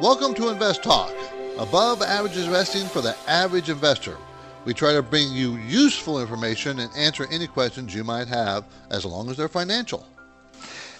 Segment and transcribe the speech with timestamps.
[0.00, 1.12] Welcome to Invest Talk,
[1.58, 4.16] above average investing for the average investor.
[4.64, 9.04] We try to bring you useful information and answer any questions you might have as
[9.04, 10.06] long as they're financial.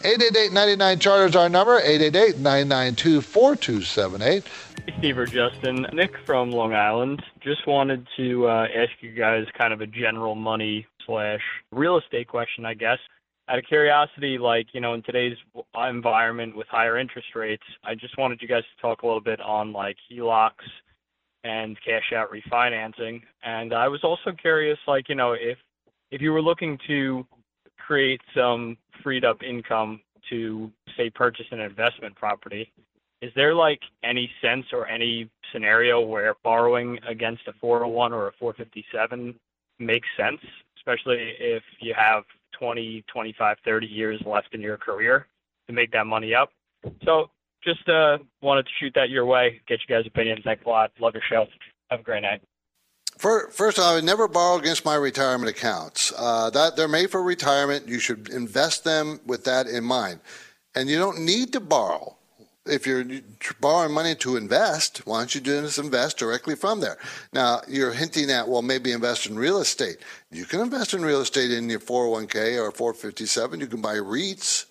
[0.01, 4.45] 888-99 Charter is our number, 888-992-4278.
[4.98, 7.23] Steve or Justin, Nick from Long Island.
[7.41, 11.41] Just wanted to uh, ask you guys kind of a general money slash
[11.73, 12.98] real estate question, I guess.
[13.51, 15.37] Out of curiosity, like, you know, in today's
[15.75, 19.41] environment with higher interest rates, I just wanted you guys to talk a little bit
[19.41, 20.53] on like HELOCs
[21.43, 23.23] and cash out refinancing.
[23.43, 25.59] And I was also curious, like, you know, if
[26.12, 27.27] if you were looking to
[27.77, 32.73] create some freed up income to say purchase an investment property,
[33.21, 38.33] is there like any sense or any scenario where borrowing against a 401 or a
[38.39, 39.34] 457
[39.81, 40.41] makes sense,
[40.77, 42.23] especially if you have
[42.59, 45.27] 20, 25, 30 years left in your career
[45.67, 46.51] to make that money up?
[47.05, 47.31] So
[47.62, 50.41] just uh, wanted to shoot that your way, get you guys' opinions.
[50.45, 50.93] Thanks a lot.
[51.01, 51.47] Love your show.
[51.91, 52.43] Have a great night.
[53.19, 56.10] First, I would never borrow against my retirement accounts.
[56.16, 57.87] Uh, that they're made for retirement.
[57.87, 60.21] You should invest them with that in mind,
[60.75, 62.16] and you don't need to borrow.
[62.70, 63.04] If you're
[63.60, 66.98] borrowing money to invest, why don't you just invest directly from there?
[67.32, 69.98] Now, you're hinting at, well, maybe invest in real estate.
[70.31, 73.60] You can invest in real estate in your 401k or 457.
[73.60, 74.66] You can buy REITs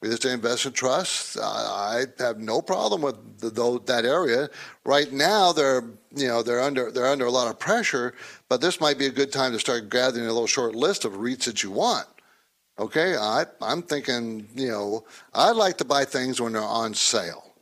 [0.00, 1.38] real estate investment trusts.
[1.38, 4.48] I have no problem with the, the, that area.
[4.84, 5.82] Right now, they're
[6.14, 8.14] you know they're under they're under a lot of pressure,
[8.48, 11.14] but this might be a good time to start gathering a little short list of
[11.14, 12.06] REITs that you want.
[12.78, 15.04] Okay, I, I'm thinking you know
[15.34, 17.54] I'd like to buy things when they're on sale.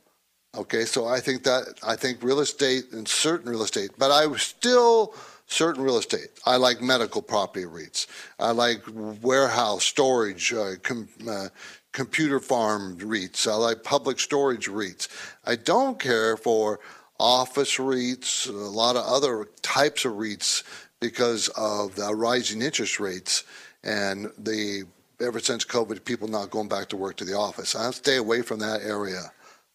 [0.57, 4.33] Okay, so I think that I think real estate and certain real estate, but I
[4.35, 5.13] still
[5.47, 6.29] certain real estate.
[6.45, 8.07] I like medical property REITs.
[8.39, 8.81] I like
[9.21, 11.49] warehouse storage, uh, com, uh,
[11.91, 13.47] computer farm REITs.
[13.47, 15.07] I like public storage REITs.
[15.45, 16.79] I don't care for
[17.19, 20.63] office REITs, a lot of other types of REITs
[20.99, 23.43] because of the rising interest rates
[23.83, 24.83] and the
[25.21, 27.75] ever since COVID, people not going back to work to the office.
[27.75, 29.31] I stay away from that area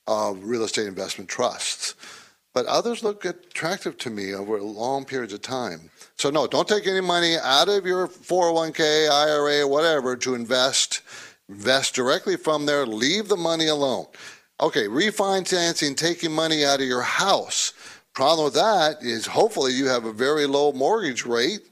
[0.07, 1.95] of real estate investment trusts.
[2.53, 5.91] But others look attractive to me over long periods of time.
[6.17, 11.03] So no, don't take any money out of your 401k, IRA, whatever to invest
[11.51, 14.07] Invest directly from there, leave the money alone.
[14.61, 17.73] Okay, refinancing, taking money out of your house.
[18.15, 21.63] Problem with that is hopefully you have a very low mortgage rate,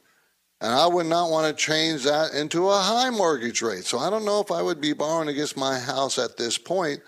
[0.61, 3.85] and I would not want to change that into a high mortgage rate.
[3.85, 7.01] So I don't know if I would be borrowing against my house at this point.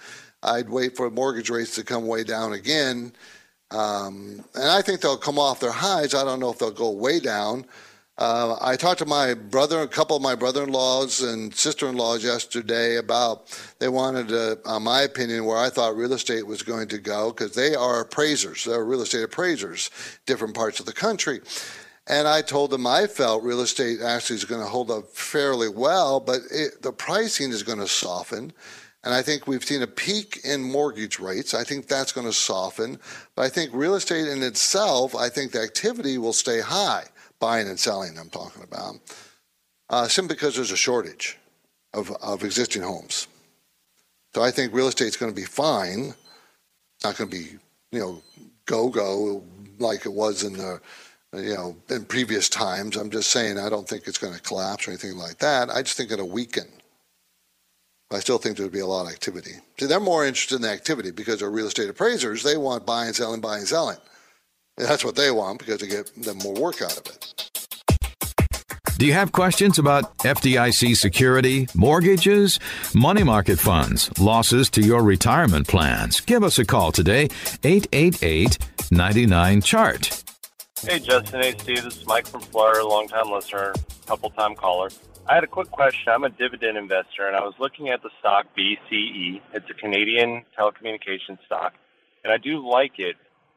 [0.43, 3.13] I'd wait for mortgage rates to come way down again.
[3.71, 6.15] Um, and I think they'll come off their highs.
[6.15, 7.67] I don't know if they'll go way down.
[8.19, 13.49] Uh, I talked to my brother, a couple of my brother-in-laws and sister-in-laws yesterday about
[13.79, 14.31] they wanted,
[14.67, 18.03] uh, my opinion, where I thought real estate was going to go because they are
[18.03, 19.91] appraisers, they're real estate appraisers,
[20.27, 21.41] different parts of the country.
[22.11, 25.69] And I told them I felt real estate actually is going to hold up fairly
[25.69, 28.53] well, but it, the pricing is going to soften.
[29.05, 31.55] And I think we've seen a peak in mortgage rates.
[31.55, 32.99] I think that's going to soften.
[33.37, 37.05] But I think real estate in itself, I think the activity will stay high
[37.39, 38.97] buying and selling I'm talking about,
[39.89, 41.39] uh, simply because there's a shortage
[41.95, 43.29] of, of existing homes.
[44.35, 46.13] So I think real estate's going to be fine.
[46.97, 47.57] It's Not going to be,
[47.93, 48.23] you know,
[48.67, 49.45] go go
[49.79, 50.81] like it was in the,
[51.33, 52.97] you know, in previous times.
[52.97, 55.71] I'm just saying I don't think it's going to collapse or anything like that.
[55.71, 56.67] I just think it'll weaken.
[58.09, 59.53] But I still think there'll be a lot of activity.
[59.79, 62.43] See, they're more interested in the activity because they're real estate appraisers.
[62.43, 63.99] They want buying, selling, buying, selling.
[64.77, 67.51] That's what they want because they get them more work out of it.
[68.99, 72.61] Do you have questions about FDIC security, mortgages,
[72.95, 76.21] money market funds, losses to your retirement plans?
[76.21, 77.29] Give us a call today,
[77.65, 78.59] 888
[78.91, 80.20] 99 Chart.
[80.83, 81.43] Hey, Justin.
[81.43, 81.85] Hey, Steve.
[81.85, 83.75] This is Mike from Florida, longtime listener,
[84.07, 84.89] couple time caller.
[85.29, 86.11] I had a quick question.
[86.11, 89.43] I'm a dividend investor, and I was looking at the stock BCE.
[89.53, 91.75] It's a Canadian telecommunications stock,
[92.25, 93.17] and I do like it.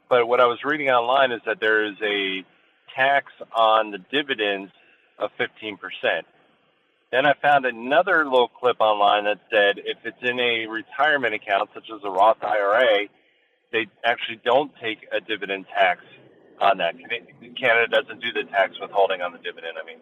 [0.09, 2.43] But what I was reading online is that there is a
[2.93, 4.73] tax on the dividends
[5.17, 5.77] of 15%.
[7.09, 11.69] Then I found another little clip online that said if it's in a retirement account,
[11.73, 13.07] such as a Roth IRA,
[13.71, 16.03] they actually don't take a dividend tax
[16.59, 16.95] on that.
[17.59, 19.77] Canada doesn't do the tax withholding on the dividend.
[19.81, 19.99] I mean,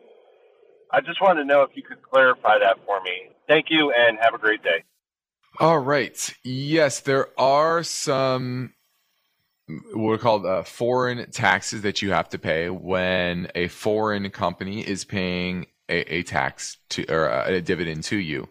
[0.91, 3.29] I just wanted to know if you could clarify that for me.
[3.47, 4.83] Thank you and have a great day.
[5.59, 6.33] All right.
[6.43, 8.73] Yes, there are some
[9.93, 14.81] what are called uh, foreign taxes that you have to pay when a foreign company
[14.81, 18.49] is paying a, a tax to or a dividend to you.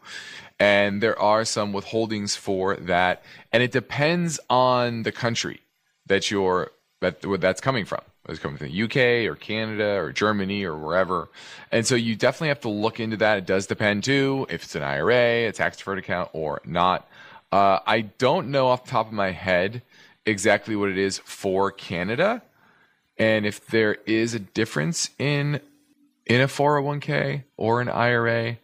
[0.58, 5.60] And there are some withholdings for that, and it depends on the country
[6.06, 6.70] that you're
[7.00, 8.00] that that's coming from.
[8.28, 11.28] It's coming from the UK or Canada or Germany or wherever.
[11.72, 13.38] And so you definitely have to look into that.
[13.38, 17.08] It does depend too if it's an IRA, a tax deferred account, or not.
[17.50, 19.82] Uh, I don't know off the top of my head
[20.26, 22.42] exactly what it is for Canada
[23.18, 25.60] and if there is a difference in
[26.26, 28.58] in a 401k or an IRA.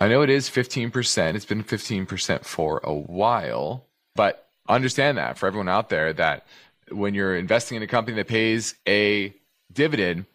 [0.00, 1.34] I know it is 15%.
[1.36, 3.86] It's been 15% for a while,
[4.16, 6.44] but understand that for everyone out there that
[6.92, 9.34] when you're investing in a company that pays a
[9.72, 10.26] dividend,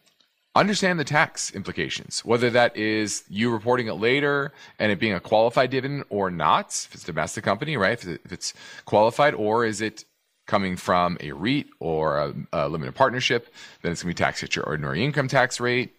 [0.56, 5.20] understand the tax implications, whether that is you reporting it later and it being a
[5.20, 8.04] qualified dividend or not, if it's a domestic company, right?
[8.04, 8.54] If it's
[8.86, 10.06] qualified, or is it
[10.48, 14.44] coming from a REIT or a, a limited partnership, then it's going to be taxed
[14.44, 15.94] at your ordinary income tax rate,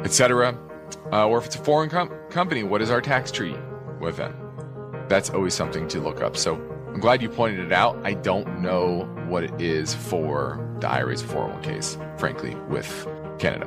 [0.00, 0.58] etc.
[1.12, 3.58] Uh, or if it's a foreign com- company, what is our tax treaty
[4.00, 4.34] with them?
[5.08, 6.36] That's always something to look up.
[6.36, 6.56] So
[6.92, 7.98] I'm glad you pointed it out.
[8.04, 13.08] I don't know what it is for the IRAs 401ks, frankly, with
[13.38, 13.66] Canada.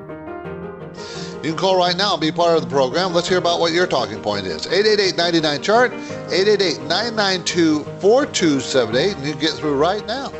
[1.43, 3.13] You can call right now and be part of the program.
[3.13, 4.67] Let's hear about what your talking point is.
[4.67, 10.31] 888 chart 888 992 4278, and you get through right now.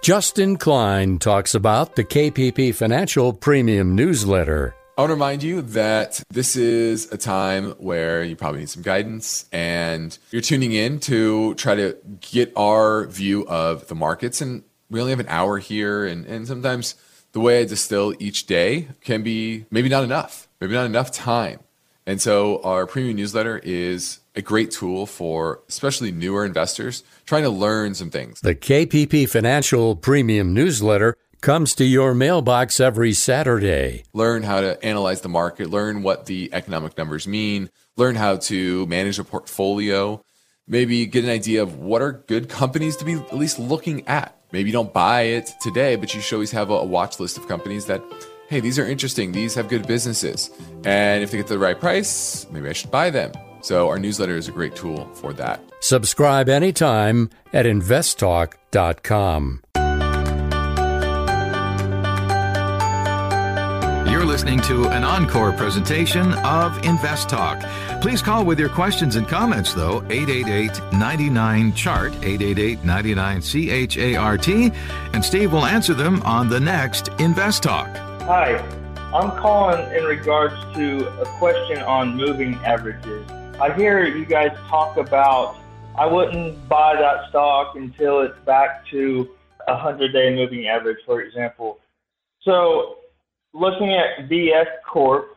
[0.00, 4.76] Justin Klein talks about the KPP Financial Premium Newsletter.
[4.98, 8.82] I want to remind you that this is a time where you probably need some
[8.82, 14.40] guidance and you're tuning in to try to get our view of the markets.
[14.40, 16.06] And we only have an hour here.
[16.06, 16.94] And, and sometimes
[17.32, 21.60] the way I distill each day can be maybe not enough, maybe not enough time.
[22.06, 27.50] And so our premium newsletter is a great tool for especially newer investors trying to
[27.50, 28.40] learn some things.
[28.40, 34.02] The KPP Financial Premium Newsletter comes to your mailbox every Saturday.
[34.12, 38.84] Learn how to analyze the market, learn what the economic numbers mean, learn how to
[38.86, 40.20] manage a portfolio,
[40.66, 44.36] maybe get an idea of what are good companies to be at least looking at.
[44.50, 47.46] Maybe you don't buy it today, but you should always have a, watch list of
[47.46, 48.02] companies that,
[48.48, 50.50] hey, these are interesting, these have good businesses.
[50.84, 53.30] And if they get the right price, maybe I should buy them.
[53.60, 55.60] So our newsletter is a great tool for that.
[55.78, 59.62] Subscribe anytime at investtalk.com.
[64.36, 67.58] listening to an encore presentation of Invest Talk.
[68.02, 74.48] Please call with your questions and comments, though, 888 99 Chart, 888 99 CHART,
[75.14, 77.86] and Steve will answer them on the next Invest Talk.
[78.26, 78.58] Hi,
[79.14, 83.26] I'm calling in regards to a question on moving averages.
[83.58, 85.56] I hear you guys talk about
[85.96, 89.30] I wouldn't buy that stock until it's back to
[89.66, 91.78] a 100 day moving average, for example.
[92.42, 92.98] So
[93.56, 95.36] looking at VF Corp,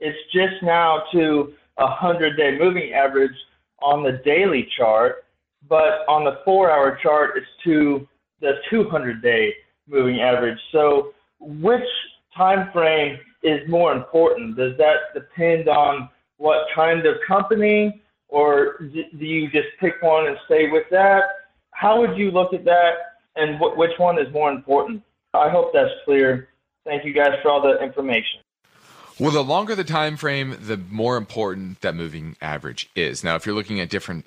[0.00, 3.36] it's just now to a 100 day moving average
[3.82, 5.24] on the daily chart,
[5.68, 8.06] but on the four hour chart, it's to
[8.40, 9.54] the 200 day
[9.88, 10.58] moving average.
[10.72, 11.88] So, which
[12.36, 14.56] time frame is more important?
[14.56, 16.08] Does that depend on
[16.38, 21.22] what kind of company, or do you just pick one and stay with that?
[21.72, 22.92] How would you look at that,
[23.36, 25.02] and wh- which one is more important?
[25.34, 26.49] I hope that's clear.
[26.90, 28.40] Thank you guys for all the information.
[29.20, 33.22] Well, the longer the time frame, the more important that moving average is.
[33.22, 34.26] Now, if you're looking at different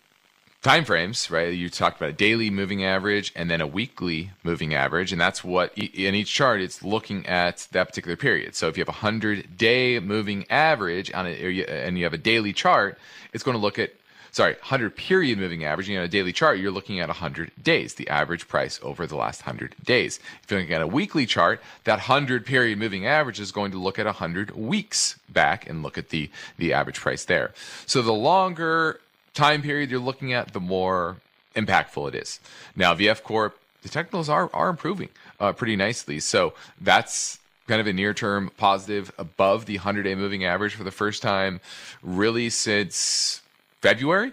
[0.61, 1.53] time frames, right?
[1.53, 5.43] You talked about a daily moving average and then a weekly moving average, and that's
[5.43, 8.55] what in each chart it's looking at that particular period.
[8.55, 12.17] So if you have a hundred day moving average on it, and you have a
[12.17, 12.97] daily chart,
[13.33, 13.91] it's going to look at
[14.33, 15.87] sorry, 100 period moving average.
[15.87, 19.15] You know, a daily chart, you're looking at 100 days, the average price over the
[19.15, 20.19] last 100 days.
[20.43, 23.77] If you're looking at a weekly chart, that 100 period moving average is going to
[23.77, 27.53] look at 100 weeks back and look at the the average price there.
[27.85, 28.99] So the longer
[29.33, 31.17] time period you're looking at, the more
[31.55, 32.39] impactful it is.
[32.75, 35.09] Now, VF Corp, the technicals are are improving
[35.39, 36.19] uh, pretty nicely.
[36.19, 37.37] So that's
[37.67, 41.21] kind of a near term positive above the 100 day moving average for the first
[41.21, 41.61] time
[42.01, 43.42] really since
[43.83, 44.31] February.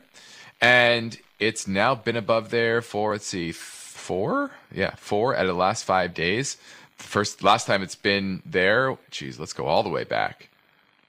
[0.60, 4.52] And it's now been above there for, let's see, four?
[4.72, 6.56] Yeah, four out of the last five days.
[6.96, 10.50] First, last time it's been there, geez, let's go all the way back.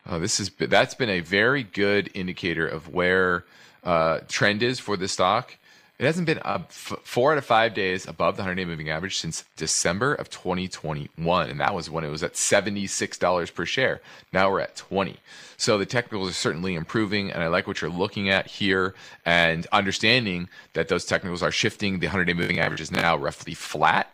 [0.10, 3.46] Oh, this is that's been a very good indicator of where
[3.84, 5.56] uh, trend is for the stock.
[6.02, 8.90] It hasn't been up f- four out of five days above the 100 day moving
[8.90, 11.48] average since December of 2021.
[11.48, 14.02] And that was when it was at $76 per share.
[14.34, 15.18] Now we're at 20.
[15.58, 17.32] So the technicals are certainly improving.
[17.32, 18.96] And I like what you're looking at here
[19.28, 22.00] and understanding that those technicals are shifting.
[22.00, 24.12] The 100 day moving average is now roughly flat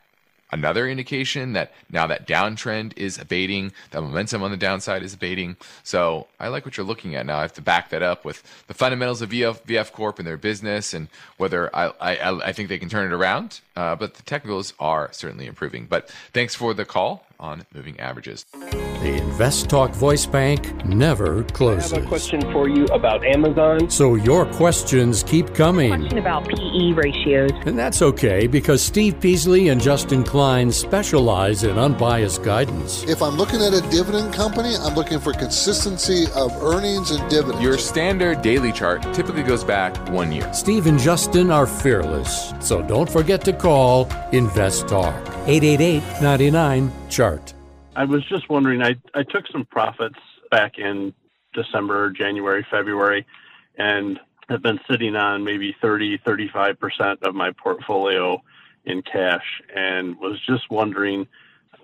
[0.51, 5.55] another indication that now that downtrend is abating, that momentum on the downside is abating.
[5.83, 7.39] So I like what you're looking at now.
[7.39, 10.37] I have to back that up with the fundamentals of VF, VF Corp and their
[10.37, 13.61] business and whether I, I, I think they can turn it around.
[13.77, 15.85] Uh, but the technicals are certainly improving.
[15.85, 18.45] But thanks for the call on moving averages.
[18.51, 21.93] The Invest Talk Voice Bank never closes.
[21.93, 23.91] I have a question for you about Amazon.
[23.91, 25.91] So your questions keep coming.
[25.91, 27.51] Question about PE ratios.
[27.67, 33.03] And that's okay because Steve Peasley and Justin Klein specialize in unbiased guidance.
[33.03, 37.61] If I'm looking at a dividend company, I'm looking for consistency of earnings and dividends.
[37.61, 40.51] Your standard daily chart typically goes back one year.
[40.53, 42.51] Steve and Justin are fearless.
[42.59, 45.13] So don't forget to call Invest Talk
[45.45, 47.53] 888 99 chart.
[47.97, 50.19] I was just wondering, I, I took some profits
[50.49, 51.13] back in
[51.53, 53.27] December, January, February,
[53.77, 58.41] and have been sitting on maybe 30, 35% of my portfolio
[58.85, 61.27] in cash and was just wondering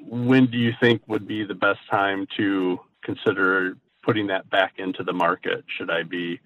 [0.07, 5.03] when do you think would be the best time to consider putting that back into
[5.03, 5.65] the market?
[5.77, 6.39] Should I be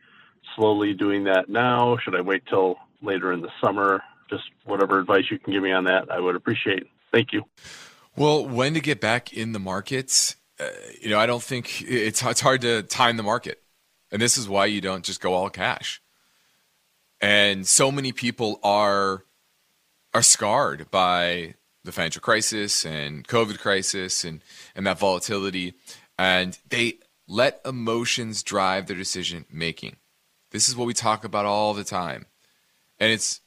[0.56, 1.96] slowly doing that now?
[1.98, 4.01] Should I wait till later in the summer?
[4.29, 6.88] Just whatever advice you can give me on that, I would appreciate.
[7.12, 7.43] Thank you.
[8.15, 10.69] Well, when to get back in the markets, uh,
[11.00, 13.62] you know, I don't think it's it's hard to time the market,
[14.12, 16.01] and this is why you don't just go all cash.
[17.22, 19.24] And so many people are
[20.13, 21.53] are scarred by
[21.84, 24.41] the financial crisis and COVID crisis and
[24.75, 25.75] and that volatility,
[26.17, 26.96] and they
[27.27, 29.98] let emotions drive their decision making.
[30.51, 32.25] This is what we talk about all the time,
[33.00, 33.41] and it's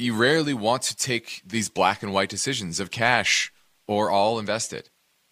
[0.00, 3.52] you rarely want to take these black and white decisions of cash
[3.86, 4.88] or all invested.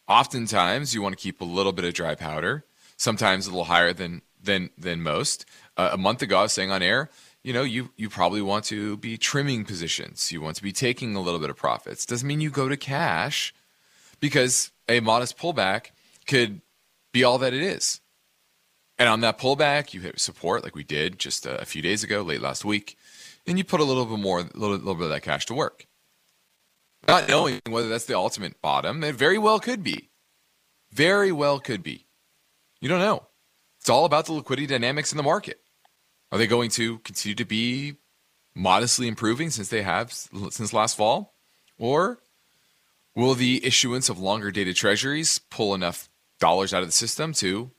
[0.06, 2.64] Oftentimes, you want to keep a little bit of dry powder,
[2.96, 5.44] sometimes a little higher than than than most.
[5.76, 7.10] Uh, a month ago, I was saying on air,
[7.42, 10.32] you know, you you probably want to be trimming positions.
[10.32, 12.06] You want to be taking a little bit of profits.
[12.06, 13.54] Doesn't mean you go to cash,
[14.20, 15.90] because a modest pullback
[16.26, 16.60] could
[17.12, 18.00] be all that it is.
[18.98, 22.02] And on that pullback, you hit support like we did just a, a few days
[22.02, 22.96] ago, late last week,
[23.48, 25.54] and you put a little bit more, a little, little bit of that cash to
[25.54, 25.88] work
[27.06, 29.04] not knowing whether that's the ultimate bottom.
[29.04, 30.10] It very well could be.
[30.92, 32.06] Very well could be.
[32.80, 33.26] You don't know.
[33.80, 35.60] It's all about the liquidity dynamics in the market.
[36.30, 37.94] Are they going to continue to be
[38.54, 41.34] modestly improving since they have since last fall?
[41.78, 42.18] Or
[43.14, 46.08] will the issuance of longer dated treasuries pull enough
[46.40, 47.70] dollars out of the system to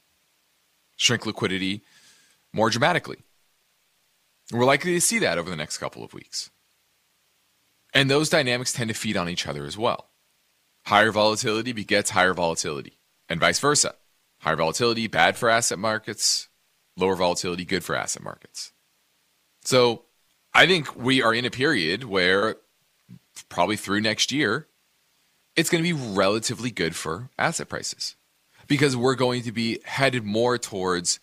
[0.95, 1.83] shrink liquidity
[2.53, 3.17] more dramatically?
[4.51, 6.49] We're likely to see that over the next couple of weeks.
[7.93, 10.09] And those dynamics tend to feed on each other as well.
[10.85, 13.95] Higher volatility begets higher volatility, and vice versa.
[14.39, 16.47] Higher volatility, bad for asset markets,
[16.95, 18.71] lower volatility, good for asset markets.
[19.63, 20.05] So
[20.53, 22.55] I think we are in a period where
[23.49, 24.67] probably through next year,
[25.55, 28.15] it's going to be relatively good for asset prices
[28.67, 31.19] because we're going to be headed more towards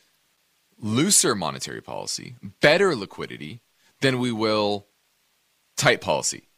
[0.80, 3.60] looser monetary policy, better liquidity
[4.00, 4.86] than we will
[5.76, 6.48] tight policy.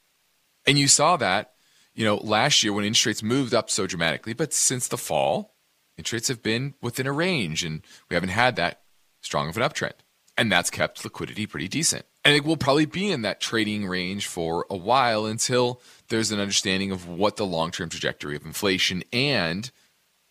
[0.67, 1.53] And you saw that,
[1.95, 5.55] you know, last year when interest rates moved up so dramatically, but since the fall,
[5.97, 8.83] interest rates have been within a range and we haven't had that
[9.21, 9.95] strong of an uptrend.
[10.37, 12.05] And that's kept liquidity pretty decent.
[12.25, 16.39] And it will probably be in that trading range for a while until there's an
[16.39, 19.71] understanding of what the long term trajectory of inflation and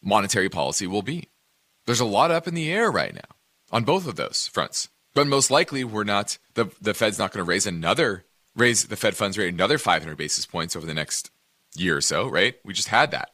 [0.01, 1.27] monetary policy will be.
[1.85, 3.36] There's a lot up in the air right now
[3.71, 4.89] on both of those fronts.
[5.13, 8.25] But most likely, we're not, the, the Fed's not going to raise another
[8.57, 11.31] raise the Fed funds rate another 500 basis points over the next
[11.75, 12.55] year or so, right?
[12.65, 13.29] We just had that.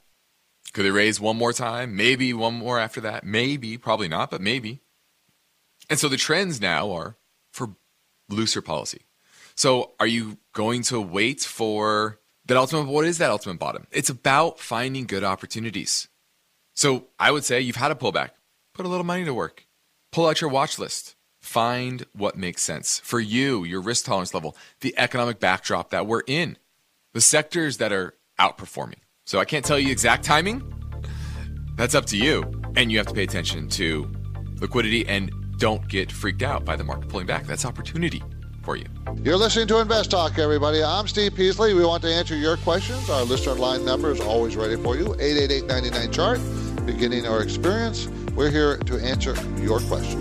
[0.73, 1.95] Could they raise one more time?
[1.95, 3.23] Maybe one more after that.
[3.23, 4.81] Maybe, probably not, but maybe.
[5.89, 7.17] And so the trends now are
[7.51, 7.75] for
[8.29, 9.01] looser policy.
[9.55, 12.87] So are you going to wait for that ultimate?
[12.87, 13.87] What is that ultimate bottom?
[13.91, 16.07] It's about finding good opportunities.
[16.73, 18.31] So I would say you've had a pullback.
[18.73, 19.67] Put a little money to work.
[20.13, 21.15] Pull out your watch list.
[21.41, 26.21] Find what makes sense for you, your risk tolerance level, the economic backdrop that we're
[26.27, 26.59] in,
[27.15, 28.99] the sectors that are outperforming.
[29.25, 30.61] So I can't tell you exact timing.
[31.77, 32.43] That's up to you.
[32.75, 34.07] And you have to pay attention to
[34.61, 37.47] liquidity and don't get freaked out by the market pulling back.
[37.47, 38.21] That's opportunity
[38.61, 38.85] for you.
[39.23, 40.83] You're listening to Invest Talk, everybody.
[40.83, 41.73] I'm Steve Peasley.
[41.73, 43.09] We want to answer your questions.
[43.09, 46.39] Our listener line number is always ready for you 888 99 chart.
[46.85, 50.19] Beginning our experience, we're here to answer your question.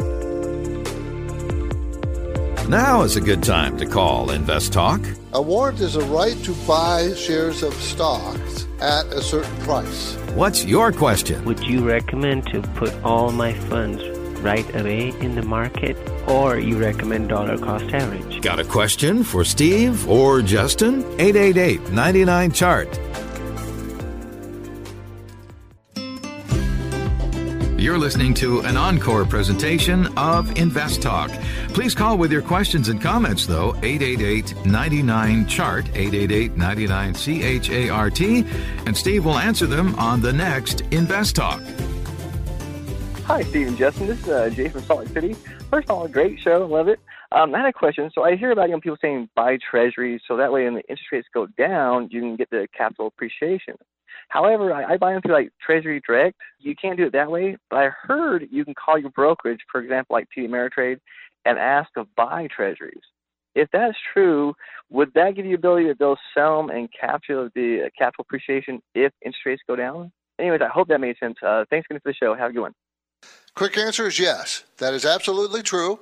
[2.69, 5.00] Now is a good time to call Invest Talk.
[5.33, 10.14] A warrant is a right to buy shares of stocks at a certain price.
[10.35, 11.45] What's your question?
[11.45, 14.02] Would you recommend to put all my funds
[14.40, 15.97] right away in the market
[16.28, 18.40] or you recommend dollar cost average?
[18.42, 21.02] Got a question for Steve or Justin?
[21.21, 22.88] 888 99 chart.
[27.83, 31.33] You're listening to an encore presentation of Invest Talk.
[31.71, 38.97] Please call with your questions and comments, though, 888 99 Chart, 888 99 CHART, and
[38.97, 41.61] Steve will answer them on the next Invest Talk.
[43.25, 44.07] Hi, Steve and Justin.
[44.07, 45.35] This is uh, Jay from Salt Lake City.
[45.69, 46.65] First of all, great show.
[46.65, 47.01] Love it.
[47.33, 48.12] Um, I had a question.
[48.15, 51.11] So I hear about young people saying buy treasuries so that way when the interest
[51.11, 53.75] rates go down, you can get the capital appreciation.
[54.33, 56.39] However, I, I buy them through like Treasury Direct.
[56.59, 59.79] You can't do it that way, but I heard you can call your brokerage, for
[59.83, 61.01] example, like TD Ameritrade,
[61.45, 63.03] and ask to buy treasuries.
[63.55, 64.55] If that's true,
[64.89, 68.81] would that give you the ability to both sell them and capture the capital appreciation
[68.95, 70.11] if interest rates go down?
[70.39, 71.37] Anyways, I hope that made sense.
[71.47, 72.35] Uh, thanks again for the show.
[72.35, 72.75] Have a good one.
[73.55, 74.65] Quick answer is yes.
[74.79, 76.01] That is absolutely true.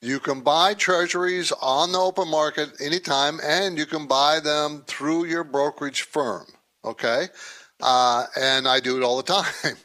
[0.00, 5.24] You can buy treasuries on the open market anytime, and you can buy them through
[5.24, 6.46] your brokerage firm.
[6.86, 7.26] Okay?
[7.80, 9.76] Uh, and I do it all the time.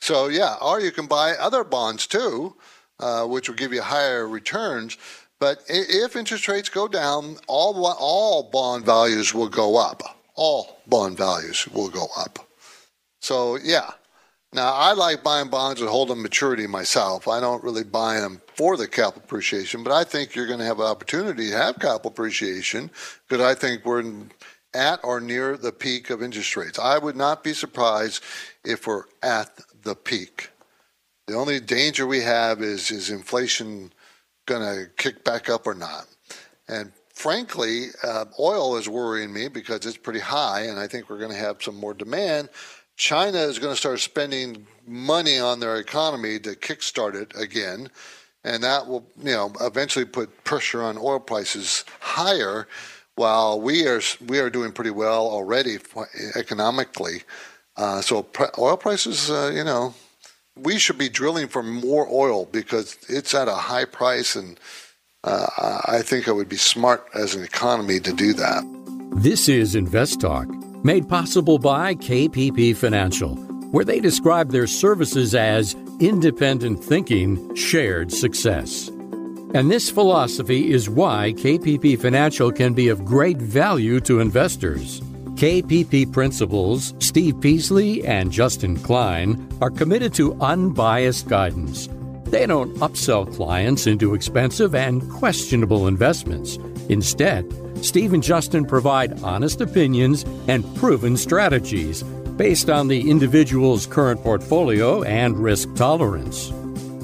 [0.00, 2.56] So, yeah, or you can buy other bonds too,
[3.00, 4.96] uh, which will give you higher returns.
[5.40, 10.02] But if interest rates go down, all, all bond values will go up.
[10.34, 12.38] All bond values will go up.
[13.20, 13.90] So, yeah.
[14.52, 17.28] Now, I like buying bonds that holding maturity myself.
[17.28, 20.64] I don't really buy them for the capital appreciation, but I think you're going to
[20.64, 22.90] have an opportunity to have capital appreciation
[23.28, 24.30] because I think we're in
[24.74, 26.78] at or near the peak of interest rates.
[26.78, 28.22] I would not be surprised
[28.64, 29.50] if we're at
[29.82, 30.50] the peak.
[31.26, 33.92] The only danger we have is is inflation
[34.46, 36.06] going to kick back up or not?
[36.68, 41.18] And frankly, uh, oil is worrying me because it's pretty high, and I think we're
[41.18, 42.48] going to have some more demand.
[42.96, 47.90] China is going to start spending money on their economy to kickstart it again,
[48.42, 52.66] and that will, you know, eventually put pressure on oil prices higher
[53.18, 55.78] while we are we are doing pretty well already
[56.36, 57.22] economically.
[57.76, 58.26] Uh, so
[58.58, 59.94] oil prices, uh, you know,
[60.56, 64.58] we should be drilling for more oil because it's at a high price, and
[65.24, 65.46] uh,
[65.86, 68.64] I think it would be smart as an economy to do that.
[69.16, 70.48] This is Invest Talk,
[70.84, 73.36] made possible by KPP Financial,
[73.70, 78.90] where they describe their services as independent thinking, shared success.
[79.54, 85.00] And this philosophy is why KPP Financial can be of great value to investors.
[85.36, 91.88] KPP principals Steve Peasley and Justin Klein are committed to unbiased guidance.
[92.24, 96.56] They don't upsell clients into expensive and questionable investments.
[96.90, 97.50] Instead,
[97.82, 102.02] Steve and Justin provide honest opinions and proven strategies
[102.36, 106.50] based on the individual's current portfolio and risk tolerance.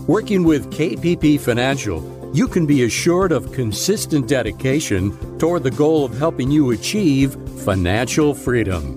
[0.07, 2.03] Working with KPP Financial,
[2.35, 8.35] you can be assured of consistent dedication toward the goal of helping you achieve financial
[8.35, 8.97] freedom.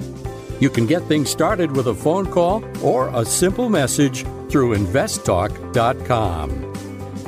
[0.60, 6.73] You can get things started with a phone call or a simple message through investtalk.com.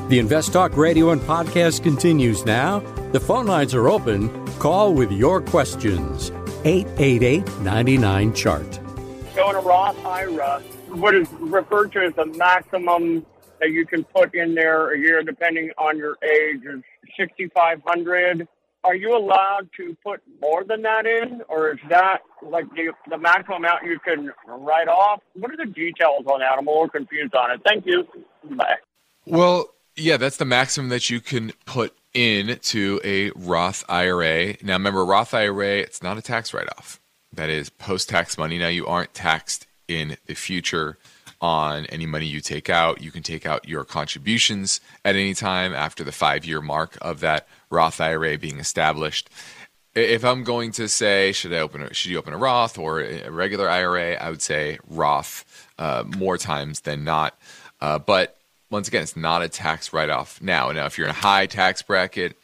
[0.09, 2.79] The Invest Talk radio and podcast continues now.
[3.11, 4.47] The phone lines are open.
[4.57, 6.31] Call with your questions.
[6.65, 8.79] 888 99 Chart.
[9.35, 13.23] Going to Roth uh, IRA, what is referred to as the maximum
[13.59, 16.81] that you can put in there a year, depending on your age, is
[17.17, 18.47] 6,500.
[18.83, 23.17] Are you allowed to put more than that in, or is that like the, the
[23.17, 25.21] maximum amount you can write off?
[25.33, 26.57] What are the details on that?
[26.57, 27.61] I'm a little confused on it.
[27.65, 28.07] Thank you.
[28.51, 28.77] Bye.
[29.25, 34.55] Well, yeah, that's the maximum that you can put in to a Roth IRA.
[34.63, 37.01] Now, remember, Roth IRA, it's not a tax write off.
[37.33, 38.57] That is post tax money.
[38.57, 40.97] Now, you aren't taxed in the future
[41.41, 43.01] on any money you take out.
[43.01, 47.19] You can take out your contributions at any time after the five year mark of
[47.21, 49.29] that Roth IRA being established.
[49.95, 53.01] If I'm going to say, should I open a, should you open a Roth or
[53.01, 54.13] a regular IRA?
[54.13, 57.39] I would say Roth uh, more times than not.
[57.81, 58.37] Uh, but
[58.69, 60.71] once again, it's not a tax write off now.
[60.71, 62.37] Now, if you're in a high tax bracket,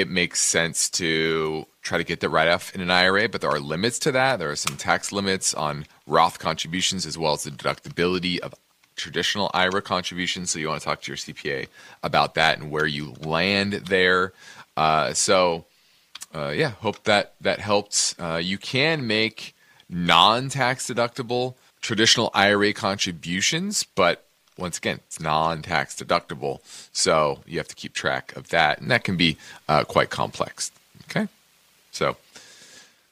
[0.00, 3.50] it makes sense to try to get the write off in an IRA, but there
[3.50, 4.38] are limits to that.
[4.38, 8.54] There are some tax limits on Roth contributions as well as the deductibility of
[8.96, 10.50] traditional IRA contributions.
[10.50, 11.68] So you want to talk to your CPA
[12.02, 14.32] about that and where you land there.
[14.76, 15.64] Uh, so,
[16.34, 18.14] uh, yeah, hope that that helped.
[18.18, 19.54] Uh, you can make
[19.88, 24.27] non tax deductible traditional IRA contributions, but
[24.58, 26.60] once again, it's non tax deductible.
[26.92, 28.80] So you have to keep track of that.
[28.80, 30.70] And that can be uh, quite complex.
[31.04, 31.28] Okay.
[31.90, 32.16] So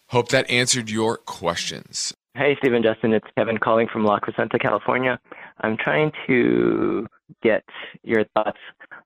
[0.08, 2.14] hope that answered your questions.
[2.34, 3.14] Hey, Stephen Justin.
[3.14, 5.18] It's Kevin calling from La Crescenta, California.
[5.62, 7.06] I'm trying to
[7.42, 7.64] get
[8.02, 8.58] your thoughts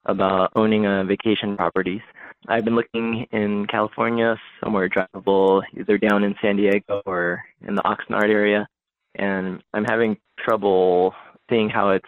[0.05, 2.01] about owning a vacation properties.
[2.49, 7.83] I've been looking in California, somewhere drivable, either down in San Diego or in the
[7.83, 8.67] Oxnard area,
[9.15, 11.15] and I'm having trouble
[11.51, 12.05] seeing how it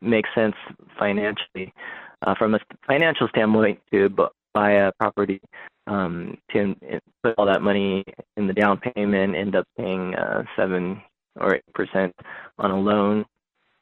[0.00, 0.54] makes sense
[0.98, 1.72] financially,
[2.26, 4.08] uh, from a financial standpoint, to
[4.54, 5.40] buy a property,
[5.86, 6.74] um, to
[7.22, 8.04] put all that money
[8.36, 11.00] in the down payment, end up paying uh, seven
[11.40, 12.14] or eight percent
[12.58, 13.24] on a loan,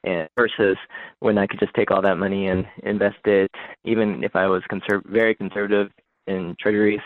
[0.03, 0.77] and versus
[1.19, 3.51] when I could just take all that money and invest it,
[3.83, 5.91] even if I was conserv- very conservative
[6.27, 7.01] in treasuries,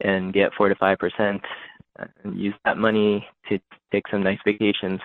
[0.00, 1.40] and get four to five percent,
[2.22, 3.58] and use that money to
[3.92, 5.00] take some nice vacations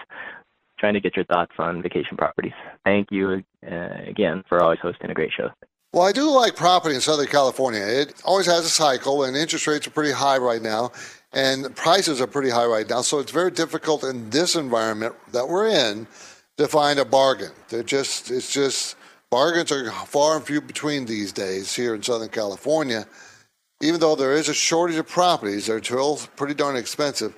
[0.82, 2.52] trying to get your thoughts on vacation properties.
[2.84, 5.50] Thank you uh, again for always hosting a great show.
[5.94, 7.82] Well, I do like property in Southern California.
[7.82, 10.92] It always has a cycle, and interest rates are pretty high right now,
[11.34, 13.02] and prices are pretty high right now.
[13.02, 16.08] So it's very difficult in this environment that we're in
[16.58, 17.52] to find a bargain.
[17.70, 18.96] They're just, it's just
[19.30, 23.06] bargains are far and few between these days here in Southern California.
[23.84, 27.36] Even though there is a shortage of properties, they're still pretty darn expensive.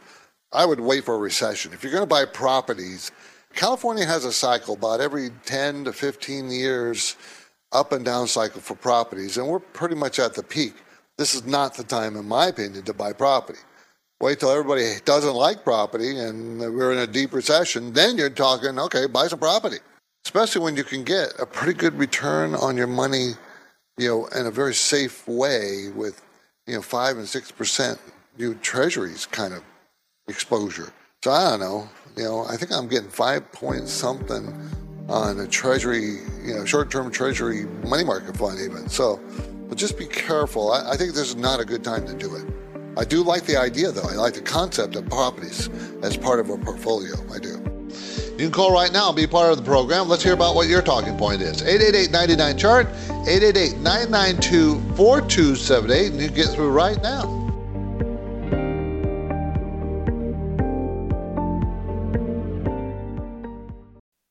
[0.51, 1.73] I would wait for a recession.
[1.73, 3.12] If you're going to buy properties,
[3.55, 7.15] California has a cycle about every 10 to 15 years,
[7.71, 10.73] up and down cycle for properties, and we're pretty much at the peak.
[11.17, 13.59] This is not the time, in my opinion, to buy property.
[14.19, 18.79] Wait till everybody doesn't like property and we're in a deep recession, then you're talking,
[18.79, 19.77] okay, buy some property.
[20.25, 23.33] Especially when you can get a pretty good return on your money,
[23.97, 26.21] you know, in a very safe way with,
[26.65, 27.99] you know, five and six percent
[28.37, 29.61] new treasuries kind of
[30.27, 30.93] exposure.
[31.21, 31.89] So I don't know.
[32.15, 34.54] You know, I think I'm getting five point something
[35.10, 38.88] on a treasury, you know, short-term treasury money market fund even.
[38.88, 39.19] So,
[39.67, 40.71] but just be careful.
[40.71, 42.45] I, I think this is not a good time to do it.
[42.95, 44.08] I do like the idea though.
[44.08, 45.69] I like the concept of properties
[46.04, 47.15] as part of a portfolio.
[47.34, 47.60] I do.
[48.34, 50.08] You can call right now and be part of the program.
[50.08, 51.62] Let's hear about what your talking point is.
[51.62, 52.88] 888 chart
[53.28, 57.42] 888 992 4278, and you get through right now.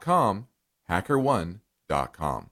[0.00, 0.46] com,
[0.88, 2.50] hackerone.com.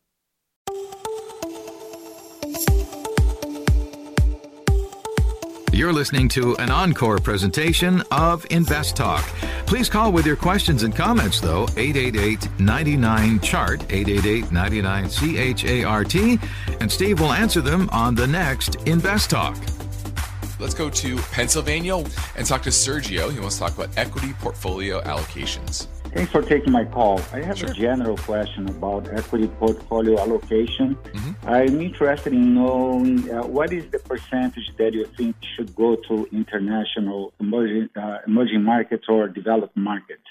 [5.73, 9.25] You're listening to an encore presentation of Invest Talk.
[9.67, 16.15] Please call with your questions and comments, though, 888 99 Chart, 888 99 CHART,
[16.81, 19.57] and Steve will answer them on the next Invest Talk.
[20.61, 21.97] Let's go to Pennsylvania
[22.37, 23.33] and talk to Sergio.
[23.33, 25.89] He wants to talk about equity portfolio allocations.
[26.15, 27.21] Thanks for taking my call.
[27.33, 27.73] I have sure.
[27.73, 30.95] a general question about equity portfolio allocation.
[30.95, 31.49] Mm-hmm.
[31.49, 36.29] I'm interested in knowing uh, what is the percentage that you think should go to
[36.31, 40.23] international emerging, uh, emerging markets or developed markets.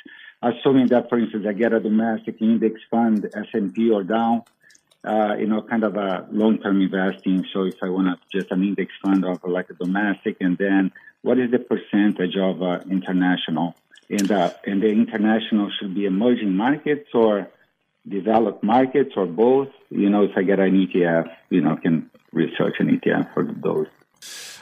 [0.41, 4.45] Assuming that, for instance, I get a domestic index fund, S&P or Dow,
[5.03, 7.45] uh, you know, kind of a long-term investing.
[7.51, 10.93] So if I want to just an index fund of like a domestic, and then
[11.23, 13.75] what is the percentage of uh, international?
[14.13, 17.49] And uh, and the international should be emerging markets or
[18.07, 19.69] developed markets or both.
[19.89, 23.87] You know, if I get an ETF, you know, can research an ETF for those.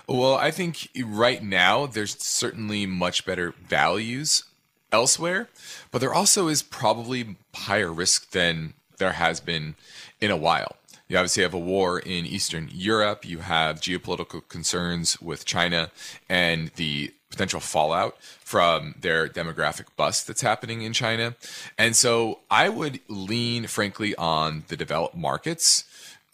[0.07, 4.43] Well, I think right now there's certainly much better values
[4.91, 5.47] elsewhere,
[5.89, 9.75] but there also is probably higher risk than there has been
[10.19, 10.75] in a while.
[11.07, 13.25] You obviously have a war in Eastern Europe.
[13.25, 15.91] You have geopolitical concerns with China
[16.29, 21.35] and the potential fallout from their demographic bust that's happening in China.
[21.77, 25.85] And so I would lean, frankly, on the developed markets.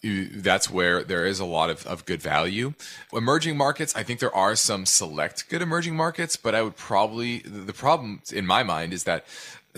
[0.02, 2.74] That's where there is a lot of, of good value.
[3.12, 7.38] Emerging markets, I think there are some select good emerging markets, but I would probably,
[7.38, 9.24] the problem in my mind is that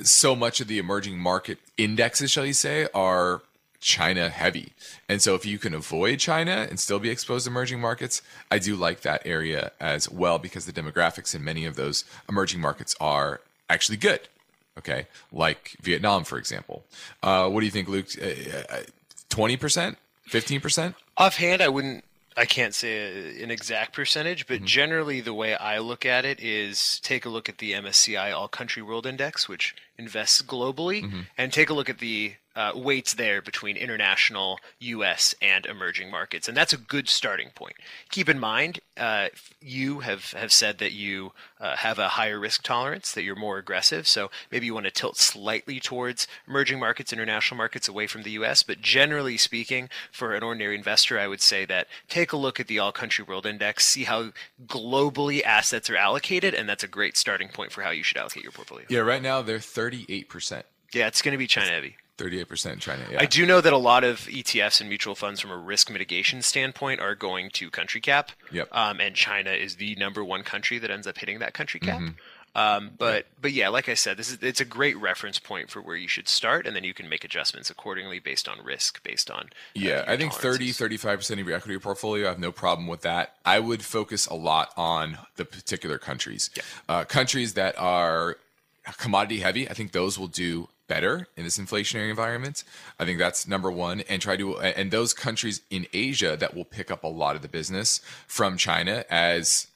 [0.02, 3.42] so much of the emerging market indexes, shall you say, are
[3.80, 4.72] China heavy.
[5.08, 8.58] And so if you can avoid China and still be exposed to emerging markets, I
[8.58, 12.94] do like that area as well because the demographics in many of those emerging markets
[13.00, 14.20] are actually good.
[14.78, 15.06] Okay.
[15.32, 16.84] Like Vietnam, for example.
[17.22, 18.08] Uh, what do you think, Luke?
[18.08, 19.92] 20%?
[19.92, 19.94] Uh,
[20.28, 20.94] 15%?
[21.16, 22.04] Offhand, I wouldn't
[22.36, 24.64] I can't say an exact percentage, but mm-hmm.
[24.64, 28.48] generally the way I look at it is take a look at the MSCI All
[28.48, 31.20] Country World Index, which invests globally, mm-hmm.
[31.36, 36.48] and take a look at the uh, weights there between international, U.S., and emerging markets,
[36.48, 37.76] and that's a good starting point.
[38.10, 39.28] Keep in mind, uh,
[39.60, 43.58] you have have said that you uh, have a higher risk tolerance, that you're more
[43.58, 48.24] aggressive, so maybe you want to tilt slightly towards emerging markets, international markets, away from
[48.24, 48.62] the U.S.
[48.62, 52.66] But generally speaking, for an ordinary investor, I would say that take a look at
[52.66, 54.32] the All Country World Index, see how
[54.66, 58.42] globally assets are allocated, and that's a great starting point for how you should allocate
[58.42, 58.86] your portfolio.
[58.88, 60.62] Yeah, right now they're 38%.
[60.92, 61.96] Yeah, it's going to be China heavy.
[62.20, 63.02] 38% China.
[63.10, 63.20] Yeah.
[63.20, 66.42] I do know that a lot of ETFs and mutual funds, from a risk mitigation
[66.42, 68.32] standpoint, are going to country cap.
[68.52, 68.68] Yep.
[68.72, 72.00] Um, and China is the number one country that ends up hitting that country cap.
[72.00, 72.10] Mm-hmm.
[72.54, 75.80] Um, but but yeah, like I said, this is it's a great reference point for
[75.80, 79.30] where you should start, and then you can make adjustments accordingly based on risk, based
[79.30, 80.04] on uh, yeah.
[80.08, 83.36] I think 30, 35 percent of your equity portfolio, I have no problem with that.
[83.44, 86.62] I would focus a lot on the particular countries, yeah.
[86.88, 88.36] uh, countries that are
[88.98, 89.68] commodity heavy.
[89.68, 92.64] I think those will do better in this inflationary environment.
[92.98, 94.02] I think that's number one.
[94.08, 97.42] And try to and those countries in Asia that will pick up a lot of
[97.42, 99.68] the business from China as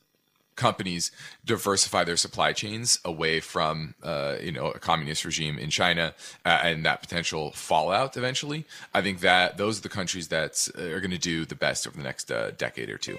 [0.57, 1.11] companies
[1.45, 6.14] diversify their supply chains away from uh, you know a communist regime in China
[6.45, 8.64] uh, and that potential fallout eventually.
[8.93, 11.97] I think that those are the countries that are going to do the best over
[11.97, 13.19] the next uh, decade or two.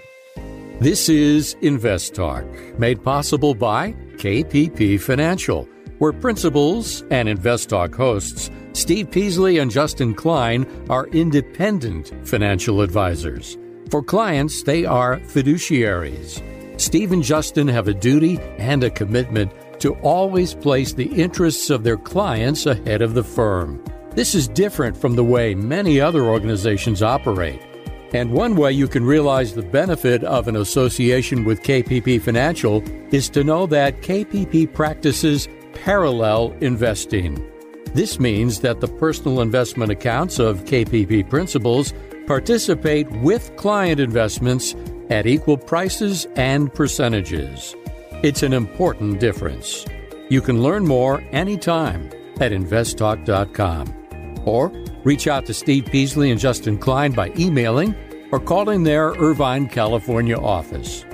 [0.80, 2.43] This is Invest Talk,
[2.78, 10.13] made possible by KPP Financial where principals and Invest Talk hosts Steve Peasley and Justin
[10.13, 13.58] Klein are independent financial advisors.
[13.89, 16.41] For clients, they are fiduciaries.
[16.79, 21.84] Steve and Justin have a duty and a commitment to always place the interests of
[21.84, 23.84] their clients ahead of the firm.
[24.12, 27.62] This is different from the way many other organizations operate.
[28.13, 32.81] And one way you can realize the benefit of an association with KPP Financial
[33.13, 37.40] is to know that KPP practices parallel investing.
[37.94, 41.94] This means that the personal investment accounts of KPP principals
[42.26, 44.76] participate with client investments
[45.10, 47.76] at equal prices and percentages.
[48.24, 49.86] It's an important difference.
[50.30, 52.10] You can learn more anytime
[52.42, 54.70] at investtalk.com or
[55.04, 57.96] reach out to Steve Peasley and Justin Klein by emailing
[58.32, 61.06] or calling their Irvine, California office.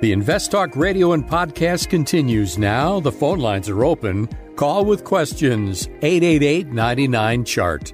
[0.00, 3.00] The Invest Talk radio and podcast continues now.
[3.00, 4.30] The phone lines are open.
[4.56, 7.92] Call with questions 888 99 Chart.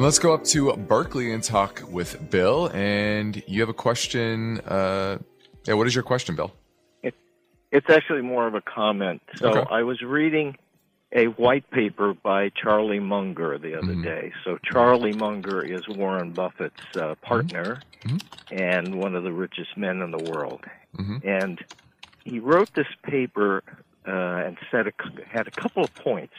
[0.00, 2.72] Let's go up to Berkeley and talk with Bill.
[2.74, 4.58] And you have a question.
[4.62, 5.18] Uh,
[5.64, 6.52] yeah, what is your question, Bill?
[7.04, 7.14] It,
[7.70, 9.22] it's actually more of a comment.
[9.36, 9.70] So okay.
[9.70, 10.56] I was reading
[11.12, 14.02] a white paper by Charlie Munger the other mm-hmm.
[14.02, 14.32] day.
[14.42, 18.16] So Charlie Munger is Warren Buffett's uh, partner mm-hmm.
[18.52, 20.64] and one of the richest men in the world.
[20.96, 21.26] Mm-hmm.
[21.26, 21.64] and
[22.24, 23.62] he wrote this paper
[24.06, 24.92] uh, and said a,
[25.28, 26.34] had a couple of points.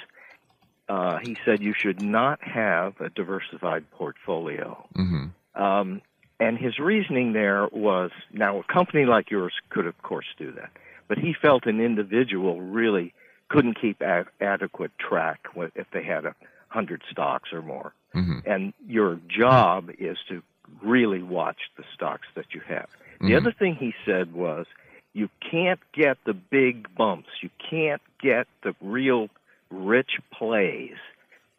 [0.89, 4.85] Uh, he said you should not have a diversified portfolio.
[4.95, 5.61] Mm-hmm.
[5.61, 6.01] Um,
[6.39, 10.71] and his reasoning there was now a company like yours could, of course, do that.
[11.07, 13.13] But he felt an individual really
[13.49, 16.35] couldn't keep a- adequate track if they had a
[16.67, 17.93] hundred stocks or more.
[18.15, 18.39] Mm-hmm.
[18.45, 20.41] And your job is to
[20.81, 22.87] really watch the stocks that you have.
[23.19, 23.35] The Mm-hmm.
[23.35, 24.65] other thing he said was
[25.13, 27.29] you can't get the big bumps.
[27.41, 29.29] You can't get the real
[29.69, 30.95] rich plays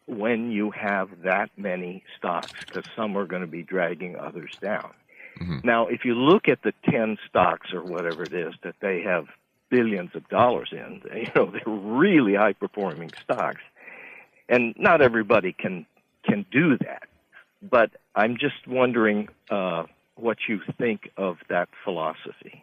[0.06, 4.92] when you have that many stocks because some are going to be dragging others down.
[5.40, 5.58] Mm-hmm.
[5.64, 9.26] Now, if you look at the 10 stocks or whatever it is that they have
[9.70, 13.62] billions of dollars in, you know, they're really high performing stocks.
[14.48, 15.86] And not everybody can
[16.24, 17.04] can do that.
[17.62, 19.84] But I'm just wondering uh,
[20.16, 22.62] what you think of that philosophy.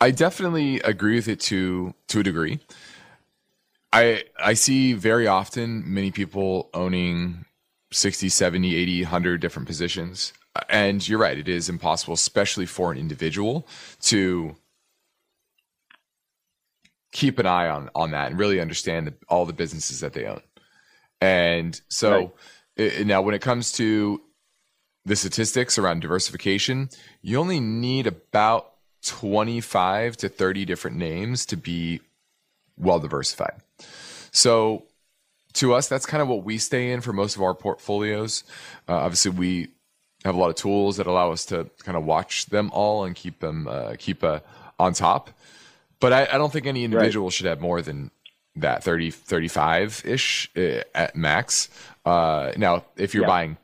[0.00, 2.60] I definitely agree with it to to a degree.
[3.92, 7.44] I I see very often many people owning
[7.92, 10.32] 60, 70, 80, 100 different positions.
[10.68, 13.66] And you're right, it is impossible, especially for an individual,
[14.02, 14.56] to
[17.12, 20.26] keep an eye on on that and really understand the, all the businesses that they
[20.26, 20.40] own.
[21.20, 22.30] And so Right.
[22.76, 24.20] it, now when it comes to
[25.04, 26.88] the statistics around diversification,
[27.22, 28.72] you only need about
[29.04, 32.00] 25 to 30 different names to be
[32.76, 33.60] well diversified.
[34.30, 34.84] So
[35.54, 38.44] to us, that's kind of what we stay in for most of our portfolios.
[38.88, 39.68] Uh, obviously, we
[40.24, 43.16] have a lot of tools that allow us to kind of watch them all and
[43.16, 44.38] keep them uh, keep uh,
[44.78, 45.30] on top.
[46.00, 48.10] But I, I don't think any individual should have more than
[48.56, 51.68] that 30, 35 ish uh, at max.
[52.04, 53.28] Uh, now, if you're Yeah.
[53.28, 53.56] buying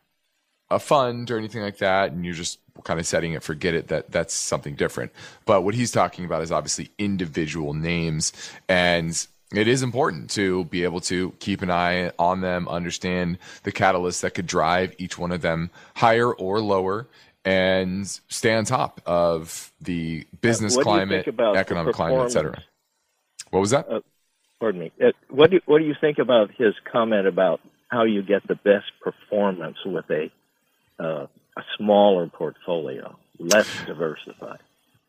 [0.70, 3.88] a fund or anything like that, and you're just kind of setting it, forget it.
[3.88, 5.12] That that's something different.
[5.44, 8.33] But what he's talking about is obviously individual names,
[8.68, 13.72] and it is important to be able to keep an eye on them, understand the
[13.72, 17.09] catalysts that could drive each one of them higher or lower,
[17.44, 22.62] and stay on top of the business you climate, economic climate, etc
[23.50, 23.88] What was that?
[23.90, 24.00] Uh,
[24.61, 24.92] pardon me.
[25.02, 28.54] Uh, what do what do you think about his comment about how you get the
[28.54, 30.31] best performance with a
[30.99, 34.59] uh, a smaller portfolio, less diversified?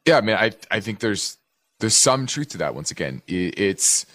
[0.06, 1.38] Yeah, I mean, I I think there's
[1.80, 2.75] there's some truth to that.
[2.75, 4.06] Once again, it's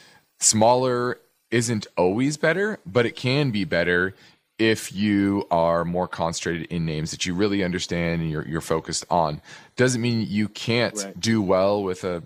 [0.40, 1.18] smaller
[1.50, 4.14] isn't always better, but it can be better
[4.58, 9.04] if you are more concentrated in names that you really understand and you're you're focused
[9.10, 9.40] on.
[9.76, 11.20] Doesn't mean you can't Right.
[11.20, 12.22] do well with a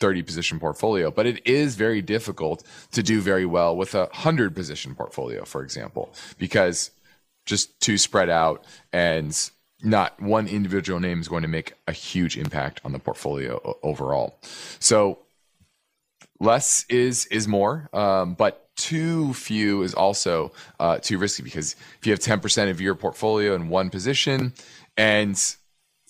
[0.00, 4.54] 30 position portfolio, but it is very difficult to do very well with a 100
[4.54, 6.90] position portfolio, for example, because
[7.46, 9.50] just too spread out and
[9.82, 14.38] not one individual name is going to make a huge impact on the portfolio overall.
[14.78, 15.18] So
[16.38, 22.06] less is is more, um, but too few is also uh, too risky because if
[22.06, 24.54] you have 10% of your portfolio in one position
[24.96, 25.56] and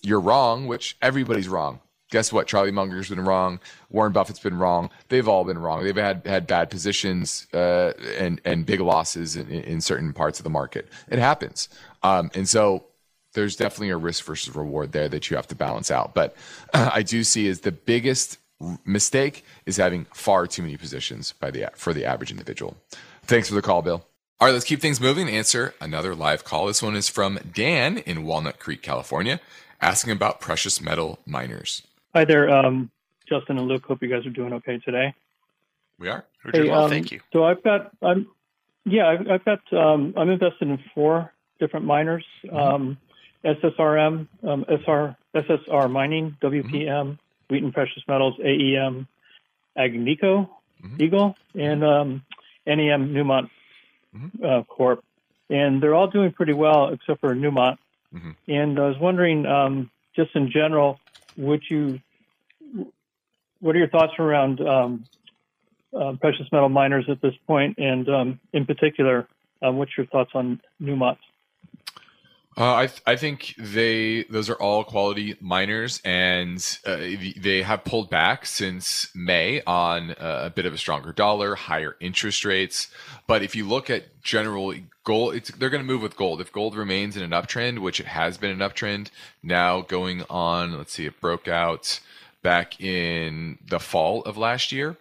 [0.01, 1.79] you're wrong, which everybody's wrong.
[2.13, 2.45] Guess what?
[2.45, 3.59] Charlie Munger's been wrong.
[3.89, 4.91] Warren Buffett's been wrong.
[5.09, 5.83] They've all been wrong.
[5.83, 10.43] They've had had bad positions uh, and and big losses in, in certain parts of
[10.43, 10.87] the market.
[11.09, 11.69] It happens,
[12.03, 12.85] um, and so
[13.33, 16.13] there's definitely a risk versus reward there that you have to balance out.
[16.13, 16.35] But
[16.75, 18.37] I do see as the biggest
[18.85, 22.77] mistake is having far too many positions by the for the average individual.
[23.23, 24.05] Thanks for the call, Bill.
[24.39, 26.67] All right, let's keep things moving answer another live call.
[26.67, 29.39] This one is from Dan in Walnut Creek, California,
[29.81, 31.81] asking about precious metal miners.
[32.15, 32.91] Hi there, um,
[33.27, 33.85] Justin and Luke.
[33.87, 35.15] Hope you guys are doing okay today.
[35.97, 36.23] We are.
[36.45, 37.19] We're doing well, um, thank you.
[37.31, 38.27] So I've got, I'm,
[38.85, 42.99] yeah, I've, I've got, um, I'm invested in four different miners: um,
[43.43, 47.17] SSRM, um, SR, SSR Mining, WPM,
[47.49, 49.07] Wheaton Precious Metals, AEM,
[49.75, 50.49] Agnico,
[50.99, 52.21] Eagle, and um,
[52.67, 53.49] NEM Newmont
[54.45, 55.03] uh, Corp.
[55.49, 57.77] And they're all doing pretty well except for Newmont.
[58.47, 60.99] And I was wondering, um, just in general,
[61.37, 61.99] would you,
[63.59, 65.05] what are your thoughts around um,
[65.97, 69.27] uh, precious metal miners at this point, and um, in particular,
[69.61, 71.17] um, what's your thoughts on Newmont?
[72.55, 77.83] Uh, I th- I think they those are all quality miners, and uh, they have
[77.83, 82.89] pulled back since May on uh, a bit of a stronger dollar, higher interest rates.
[83.25, 86.41] But if you look at general gold, it's, they're going to move with gold.
[86.41, 89.09] If gold remains in an uptrend, which it has been an uptrend
[89.41, 91.99] now going on, let's see, it broke out
[92.41, 94.97] back in the fall of last year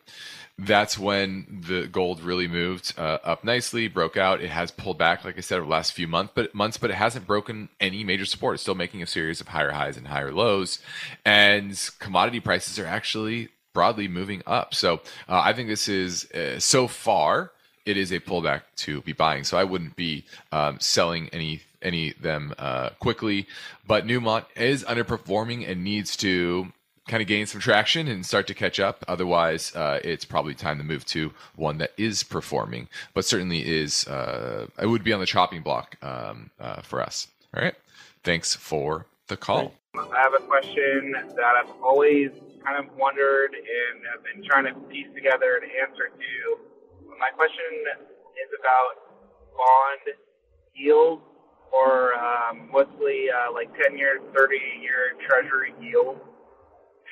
[0.58, 4.40] that's when the gold really moved uh, up nicely, broke out.
[4.40, 6.90] It has pulled back, like I said, over the last few months, but months, but
[6.90, 8.54] it hasn't broken any major support.
[8.54, 10.78] It's still making a series of higher highs and higher lows,
[11.24, 14.74] and commodity prices are actually broadly moving up.
[14.74, 17.52] So uh, I think this is uh, so far
[17.84, 19.44] it is a pullback to be buying.
[19.44, 23.46] So I wouldn't be um, selling any any them uh, quickly.
[23.86, 26.72] But Newmont is underperforming and needs to
[27.08, 29.04] kind of gain some traction and start to catch up.
[29.08, 34.06] Otherwise, uh, it's probably time to move to one that is performing, but certainly is.
[34.06, 37.28] Uh, it would be on the chopping block um, uh, for us.
[37.54, 37.74] All right.
[38.22, 39.74] Thanks for the call.
[39.94, 42.30] I have a question that I've always
[42.64, 46.71] kind of wondered and have been trying to piece together an answer to.
[47.22, 47.70] My question
[48.34, 49.14] is about
[49.54, 50.18] bond
[50.74, 51.22] yield
[51.72, 56.18] or um, mostly uh, like 10 year, 30 year treasury yield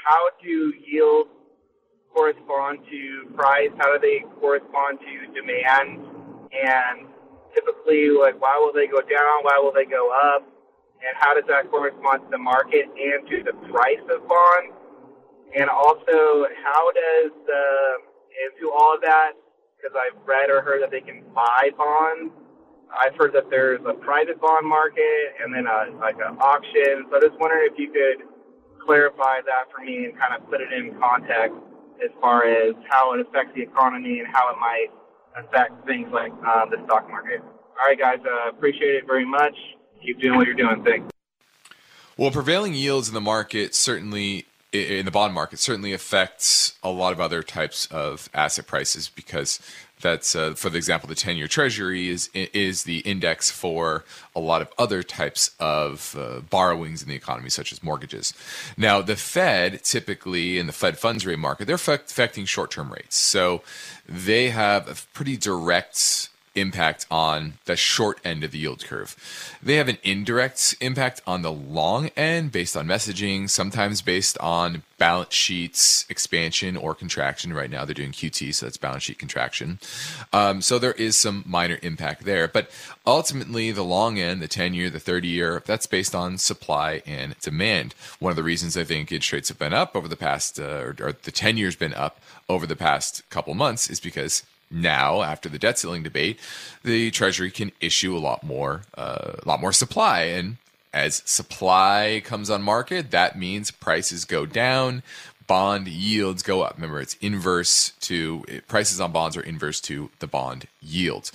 [0.04, 1.30] how do yields
[2.14, 3.70] correspond to price?
[3.78, 6.00] How do they correspond to demand?
[6.52, 7.08] And
[7.54, 9.44] typically, like, why will they go down?
[9.44, 10.42] Why will they go up?
[11.00, 14.74] And how does that correspond to the market and to the price of bonds?
[15.56, 17.64] And also, how does the,
[18.42, 19.32] and to all of that,
[19.80, 22.32] because I've read or heard that they can buy bonds.
[22.92, 27.06] I've heard that there's a private bond market and then a, like an auction.
[27.08, 28.26] So I just wondering if you could
[28.84, 31.56] clarify that for me and kind of put it in context
[32.02, 34.88] as far as how it affects the economy and how it might
[35.36, 37.40] affect things like uh, the stock market.
[37.40, 39.54] All right, guys, uh, appreciate it very much.
[40.04, 40.82] Keep doing what you're doing.
[40.84, 41.12] Thanks.
[42.16, 47.12] Well, prevailing yields in the market certainly in the bond market certainly affects a lot
[47.12, 49.60] of other types of asset prices because
[50.00, 54.04] that's uh, for the example the 10 year treasury is is the index for
[54.34, 58.32] a lot of other types of uh, borrowings in the economy such as mortgages.
[58.76, 63.16] Now the fed typically in the fed funds rate market they're affecting short term rates.
[63.16, 63.62] So
[64.08, 69.16] they have a pretty direct impact on the short end of the yield curve.
[69.62, 74.82] They have an indirect impact on the long end based on messaging, sometimes based on
[74.98, 77.52] balance sheets expansion or contraction.
[77.52, 79.78] Right now they're doing QT, so that's balance sheet contraction.
[80.32, 82.48] Um, so there is some minor impact there.
[82.48, 82.70] But
[83.06, 87.38] ultimately, the long end, the 10 year, the 30 year, that's based on supply and
[87.40, 87.94] demand.
[88.18, 90.64] One of the reasons I think interest rates have been up over the past, uh,
[90.64, 95.22] or, or the 10 years been up over the past couple months is because now
[95.22, 96.38] after the debt ceiling debate,
[96.84, 100.56] the Treasury can issue a lot more, uh, a lot more supply, and
[100.92, 105.02] as supply comes on market, that means prices go down,
[105.46, 106.74] bond yields go up.
[106.76, 111.30] Remember, it's inverse to prices on bonds are inverse to the bond yield.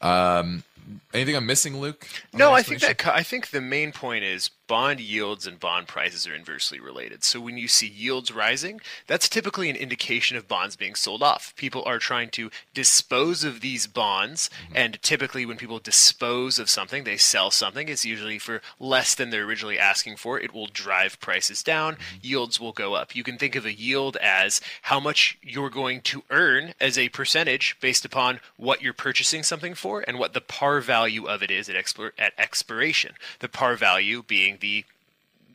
[0.00, 0.64] Um,
[1.12, 2.08] anything I'm missing, Luke?
[2.32, 6.26] No, I think that I think the main point is bond yields and bond prices
[6.26, 7.24] are inversely related.
[7.24, 11.54] So when you see yields rising, that's typically an indication of bonds being sold off.
[11.56, 14.76] People are trying to dispose of these bonds, mm-hmm.
[14.76, 17.88] and typically when people dispose of something, they sell something.
[17.88, 20.38] It's usually for less than they're originally asking for.
[20.38, 21.94] It will drive prices down.
[21.94, 22.16] Mm-hmm.
[22.22, 23.16] Yields will go up.
[23.16, 27.08] You can think of a yield as how much you're going to earn as a
[27.08, 31.50] percentage based upon what you're purchasing something for and what the par value of it
[31.50, 33.14] is at, expir- at expiration.
[33.38, 34.84] The par value being the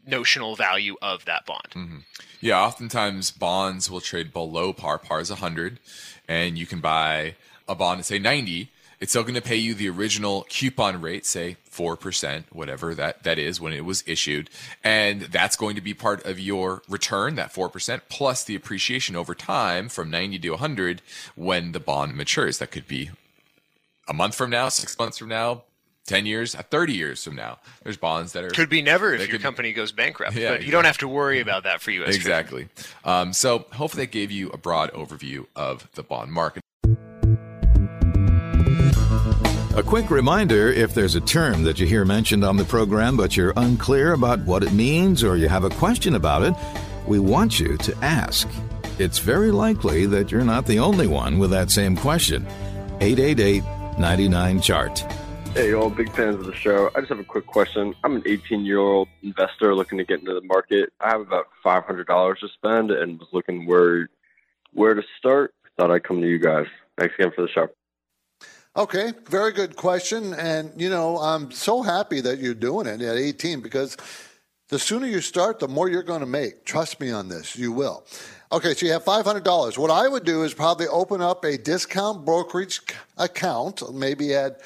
[0.05, 1.69] notional value of that bond.
[1.71, 1.97] Mm-hmm.
[2.41, 4.97] Yeah, oftentimes bonds will trade below par.
[4.97, 5.79] Par is 100,
[6.27, 7.35] and you can buy
[7.67, 8.69] a bond at say 90.
[8.99, 13.37] It's still going to pay you the original coupon rate, say 4%, whatever that, that
[13.37, 14.49] is when it was issued.
[14.81, 19.35] And that's going to be part of your return, that 4%, plus the appreciation over
[19.35, 21.01] time from 90 to 100
[21.35, 22.59] when the bond matures.
[22.59, 23.09] That could be
[24.07, 25.63] a month from now, six months from now,
[26.05, 27.59] 10 years, uh, 30 years from now.
[27.83, 28.49] There's bonds that are.
[28.49, 31.07] Could be never if your could, company goes bankrupt, yeah, but you don't have to
[31.07, 32.03] worry about that for you.
[32.03, 32.67] Exactly.
[33.05, 36.61] Um, so hopefully that gave you a broad overview of the bond market.
[39.75, 43.35] A quick reminder if there's a term that you hear mentioned on the program but
[43.35, 46.53] you're unclear about what it means or you have a question about it,
[47.07, 48.47] we want you to ask.
[48.99, 52.45] It's very likely that you're not the only one with that same question.
[53.01, 53.63] 888
[53.97, 55.22] 99 Chart.
[55.53, 56.89] Hey, all big fans of the show.
[56.95, 57.93] I just have a quick question.
[58.03, 60.91] I'm an 18 year old investor looking to get into the market.
[60.99, 64.09] I have about $500 to spend and was looking where
[64.73, 65.53] where to start.
[65.77, 66.65] Thought I'd come to you guys.
[66.97, 67.69] Thanks again for the show.
[68.75, 70.33] Okay, very good question.
[70.33, 73.95] And, you know, I'm so happy that you're doing it at 18 because
[74.69, 76.65] the sooner you start, the more you're going to make.
[76.65, 78.07] Trust me on this, you will.
[78.51, 79.77] Okay, so you have $500.
[79.77, 82.81] What I would do is probably open up a discount brokerage
[83.17, 84.61] account, maybe at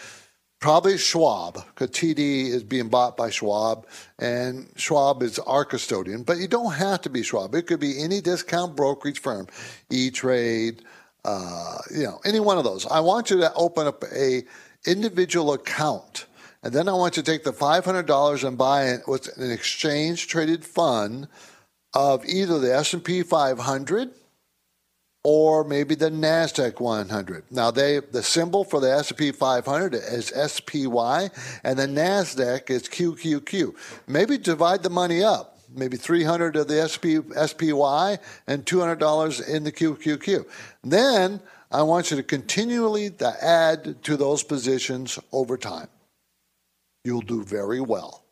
[0.59, 3.85] Probably Schwab, because TD is being bought by Schwab,
[4.17, 6.23] and Schwab is our custodian.
[6.23, 7.53] But you don't have to be Schwab.
[7.53, 9.47] It could be any discount brokerage firm,
[9.91, 10.81] E Trade,
[11.23, 12.87] uh, you know, any one of those.
[12.87, 14.43] I want you to open up a
[14.87, 16.25] individual account,
[16.63, 19.27] and then I want you to take the five hundred dollars and buy it what's
[19.37, 21.27] an exchange traded fund
[21.93, 24.11] of either the S and P 500
[25.23, 27.43] or maybe the Nasdaq 100.
[27.51, 31.29] Now they the symbol for the S&P 500 is SPY
[31.63, 33.75] and the Nasdaq is QQQ.
[34.07, 35.59] Maybe divide the money up.
[35.75, 40.45] Maybe 300 of the SP, SPY and $200 in the QQQ.
[40.83, 41.41] Then
[41.71, 45.89] I want you to continually to add to those positions over time.
[47.03, 48.23] You'll do very well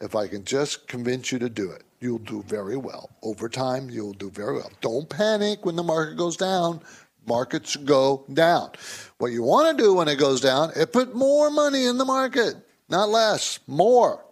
[0.00, 3.10] if I can just convince you to do it you'll do very well.
[3.22, 4.70] Over time, you'll do very well.
[4.80, 6.80] Don't panic when the market goes down.
[7.26, 8.70] Markets go down.
[9.18, 12.04] What you want to do when it goes down is put more money in the
[12.04, 12.54] market,
[12.88, 14.24] not less, more.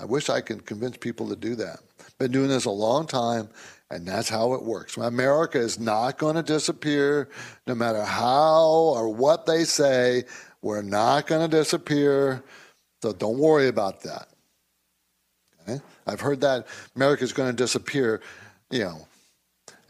[0.00, 1.80] I wish I could convince people to do that.
[2.18, 3.48] Been doing this a long time,
[3.90, 4.96] and that's how it works.
[4.96, 7.28] America is not going to disappear,
[7.66, 10.24] no matter how or what they say.
[10.62, 12.42] We're not going to disappear.
[13.02, 14.28] So don't worry about that.
[16.08, 18.20] I've heard that America is going to disappear,
[18.70, 19.06] you know.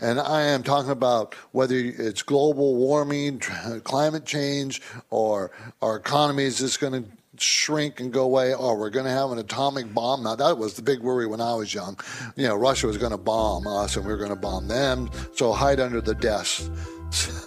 [0.00, 3.40] And I am talking about whether it's global warming,
[3.82, 5.50] climate change, or
[5.82, 7.08] our economy is just going to
[7.40, 10.22] shrink and go away, or we're going to have an atomic bomb.
[10.22, 11.98] Now, that was the big worry when I was young.
[12.36, 15.10] You know, Russia was going to bomb us and we were going to bomb them.
[15.34, 16.68] So hide under the desks,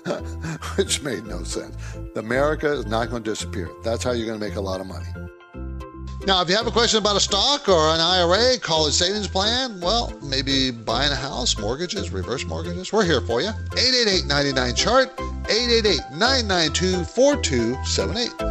[0.75, 1.75] which made no sense.
[2.15, 3.69] America is not going to disappear.
[3.83, 5.07] That's how you're going to make a lot of money.
[6.27, 9.79] Now, if you have a question about a stock or an IRA, college savings plan,
[9.81, 13.49] well, maybe buying a house, mortgages, reverse mortgages, we're here for you.
[13.49, 15.09] 888 99 chart,
[15.49, 18.50] 888 992 4278.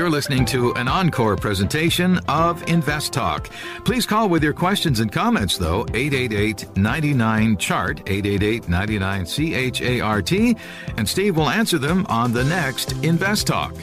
[0.00, 3.50] You're listening to an encore presentation of Invest Talk.
[3.84, 10.32] Please call with your questions and comments, though, 888 99 Chart, 888 99 CHART,
[10.96, 13.74] and Steve will answer them on the next Invest Talk.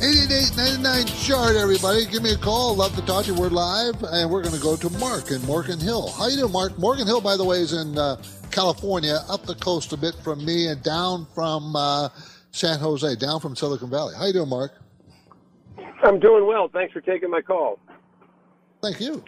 [0.00, 2.06] 888 chart everybody.
[2.06, 2.76] Give me a call.
[2.76, 3.38] Love to talk to you.
[3.38, 6.12] We're live and we're going to go to mark in morgan hill.
[6.12, 6.78] How you doing mark?
[6.78, 8.16] Morgan hill by the way is in uh,
[8.50, 12.08] california up the coast a bit from me and down from uh,
[12.56, 14.14] San Jose, down from Silicon Valley.
[14.16, 14.72] How you doing, Mark?
[16.02, 16.68] I'm doing well.
[16.72, 17.78] Thanks for taking my call.
[18.80, 19.22] Thank you.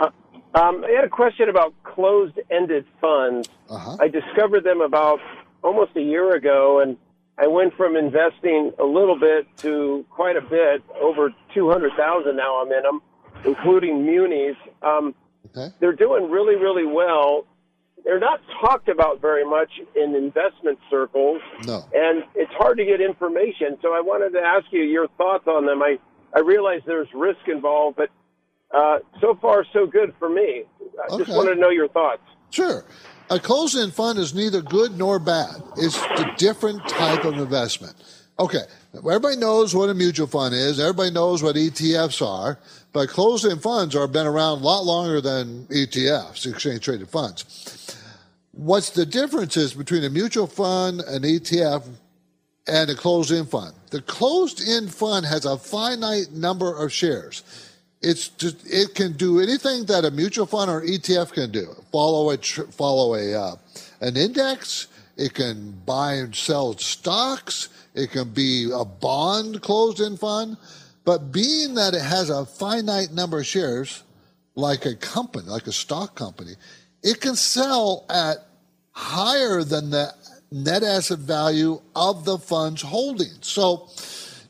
[0.00, 0.10] Uh,
[0.54, 3.48] um, I had a question about closed-ended funds.
[3.68, 3.96] Uh-huh.
[4.00, 5.20] I discovered them about
[5.62, 6.96] almost a year ago, and
[7.38, 12.36] I went from investing a little bit to quite a bit, over two hundred thousand
[12.36, 12.60] now.
[12.60, 13.00] I'm in them,
[13.44, 14.56] including munis.
[14.82, 15.14] Um,
[15.56, 15.72] okay.
[15.78, 17.46] They're doing really, really well
[18.04, 21.40] they're not talked about very much in investment circles.
[21.66, 21.84] No.
[21.94, 23.78] And it's hard to get information.
[23.82, 25.82] So I wanted to ask you your thoughts on them.
[25.82, 25.98] I,
[26.34, 28.08] I realize there's risk involved, but
[28.76, 30.64] uh, so far, so good for me.
[31.02, 31.24] I Okay.
[31.24, 32.22] just wanted to know your thoughts.
[32.50, 32.84] Sure.
[33.30, 35.62] A closed-end fund is neither good nor bad.
[35.76, 37.94] It's a different type of investment.
[38.40, 38.62] Okay,
[38.96, 40.80] everybody knows what a mutual fund is.
[40.80, 42.58] Everybody knows what ETFs are,
[42.92, 47.96] but closed-end funds are been around a lot longer than ETFs, exchange-traded funds.
[48.52, 51.86] What's the differences between a mutual fund, an ETF,
[52.66, 53.74] and a closed-end fund?
[53.90, 57.44] The closed-end fund has a finite number of shares.
[58.02, 61.68] It's just it can do anything that a mutual fund or ETF can do.
[61.92, 63.56] Follow a follow a uh,
[64.00, 64.88] an index.
[65.16, 67.68] It can buy and sell stocks.
[67.94, 70.56] It can be a bond closed-end fund.
[71.10, 74.04] But being that it has a finite number of shares,
[74.54, 76.52] like a company, like a stock company,
[77.02, 78.36] it can sell at
[78.92, 80.14] higher than the
[80.52, 83.44] net asset value of the fund's holdings.
[83.44, 83.88] So,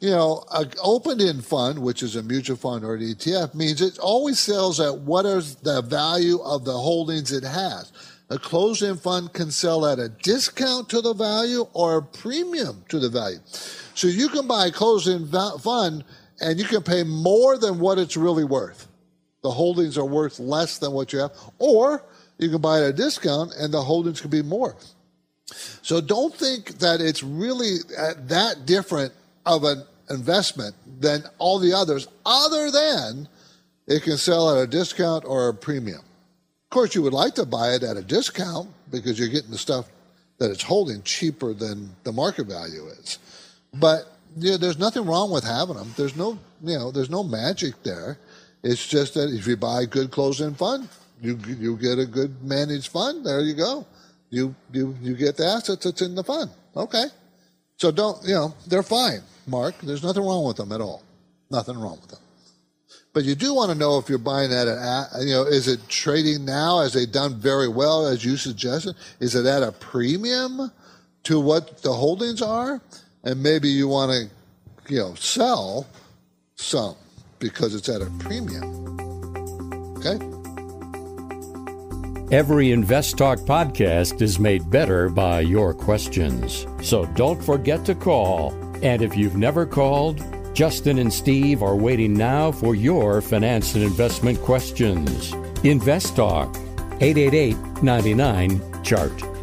[0.00, 3.98] you know, an open-end fund, which is a mutual fund or an ETF, means it
[3.98, 7.90] always sells at what is the value of the holdings it has.
[8.28, 12.98] A closed-end fund can sell at a discount to the value or a premium to
[12.98, 13.38] the value.
[13.94, 16.04] So you can buy a closed-end fund
[16.40, 18.88] and you can pay more than what it's really worth.
[19.42, 22.04] The holdings are worth less than what you have, or
[22.38, 24.76] you can buy it at a discount and the holdings can be more.
[25.82, 29.12] So don't think that it's really uh, that different
[29.46, 33.28] of an investment than all the others, other than
[33.86, 36.00] it can sell at a discount or a premium.
[36.00, 39.58] Of course, you would like to buy it at a discount because you're getting the
[39.58, 39.86] stuff
[40.38, 43.18] that it's holding cheaper than the market value is.
[43.74, 44.04] But
[44.36, 45.92] yeah, there's nothing wrong with having them.
[45.96, 48.18] There's no, you know, there's no magic there.
[48.62, 50.88] It's just that if you buy good closed-end fund,
[51.20, 53.24] you you get a good managed fund.
[53.24, 53.86] There you go.
[54.30, 56.50] You you you get the assets that's in the fund.
[56.76, 57.04] Okay.
[57.76, 59.74] So don't, you know, they're fine, Mark.
[59.82, 61.02] There's nothing wrong with them at all.
[61.50, 62.20] Nothing wrong with them.
[63.12, 65.88] But you do want to know if you're buying that at you know, is it
[65.88, 66.80] trading now?
[66.80, 68.94] Has they done very well, as you suggested?
[69.18, 70.70] Is it at a premium
[71.24, 72.80] to what the holdings are?
[73.24, 75.86] And maybe you want to, you know, sell
[76.56, 76.96] some
[77.38, 78.98] because it's at a premium.
[79.98, 80.18] Okay?
[82.34, 86.66] Every Invest Talk podcast is made better by your questions.
[86.80, 88.52] So don't forget to call.
[88.82, 90.22] And if you've never called,
[90.54, 95.32] Justin and Steve are waiting now for your finance and investment questions.
[95.64, 96.54] Invest Talk,
[97.00, 99.39] 888 99 Chart.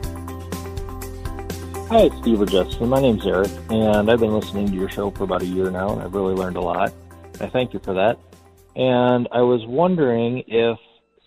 [1.90, 2.90] Hi, it's Steve or Justin.
[2.90, 5.94] My name's Eric, and I've been listening to your show for about a year now,
[5.94, 6.92] and I've really learned a lot.
[7.40, 8.20] I thank you for that.
[8.76, 10.78] And I was wondering if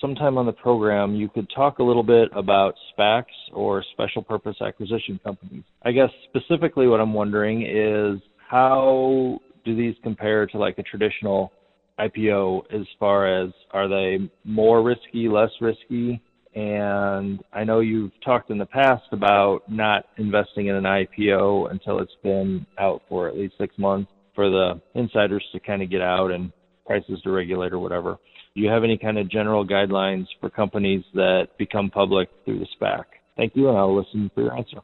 [0.02, 4.56] sometime on the program you could talk a little bit about SPACs or special purpose
[4.60, 5.64] acquisition companies.
[5.82, 11.52] I guess specifically what I'm wondering is how do these compare to like a traditional
[11.98, 16.20] IPO as far as are they more risky, less risky?
[16.54, 22.00] And I know you've talked in the past about not investing in an IPO until
[22.00, 26.00] it's been out for at least six months for the insiders to kind of get
[26.00, 26.52] out and
[26.86, 28.18] prices to regulate or whatever.
[28.54, 32.66] Do you have any kind of general guidelines for companies that become public through the
[32.80, 33.04] SPAC?
[33.36, 34.78] Thank you, and I'll listen for your answer.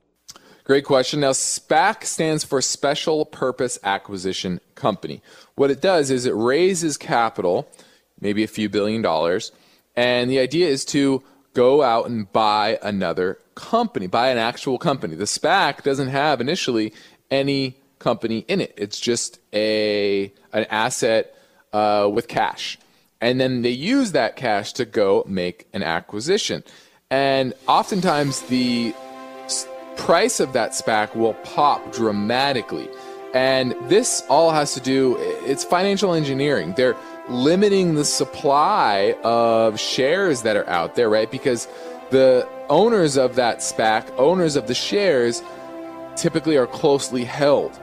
[0.62, 1.20] Great question.
[1.20, 5.20] Now, SPAC stands for Special Purpose Acquisition Company.
[5.56, 7.68] What it does is it raises capital,
[8.20, 9.52] maybe a few billion dollars,
[9.96, 11.22] and the idea is to
[11.56, 15.16] go out and buy another company, buy an actual company.
[15.16, 16.92] The SPAC doesn't have initially
[17.30, 18.74] any company in it.
[18.76, 21.34] It's just a an asset
[21.72, 22.78] uh, with cash,
[23.22, 26.62] and then they use that cash to go make an acquisition.
[27.10, 28.94] And oftentimes the
[29.96, 32.88] price of that SPAC will pop dramatically.
[33.32, 36.74] And this all has to do, it's financial engineering.
[36.76, 36.96] They're
[37.28, 41.30] limiting the supply of shares that are out there, right?
[41.30, 41.66] Because
[42.10, 45.42] the owners of that SPAC, owners of the shares,
[46.16, 47.78] typically are closely held.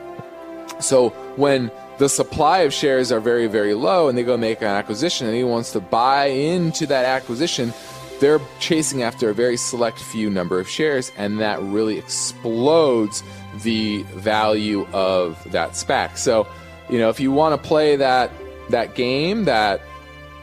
[0.80, 4.68] So when the supply of shares are very, very low and they go make an
[4.68, 7.74] acquisition and he wants to buy into that acquisition,
[8.20, 13.24] they're chasing after a very select few number of shares, and that really explodes
[13.64, 16.18] the value of that SPAC.
[16.18, 16.48] So,
[16.90, 18.32] you know, if you want to play that
[18.70, 19.82] that game, that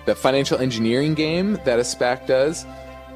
[0.07, 2.65] the financial engineering game that a SPAC does,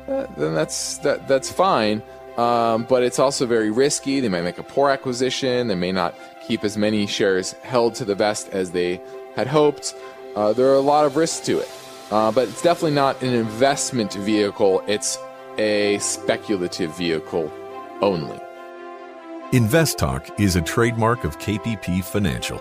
[0.08, 2.02] uh, then that's that that's fine.
[2.36, 4.20] Um, but it's also very risky.
[4.20, 5.68] They might make a poor acquisition.
[5.68, 6.14] They may not
[6.46, 9.00] keep as many shares held to the vest as they
[9.36, 9.94] had hoped.
[10.34, 11.70] Uh, there are a lot of risks to it.
[12.10, 15.18] Uh, but it's definitely not an investment vehicle, it's
[15.58, 17.50] a speculative vehicle
[18.00, 18.38] only.
[19.52, 22.60] Invest Talk is a trademark of KPP Financial.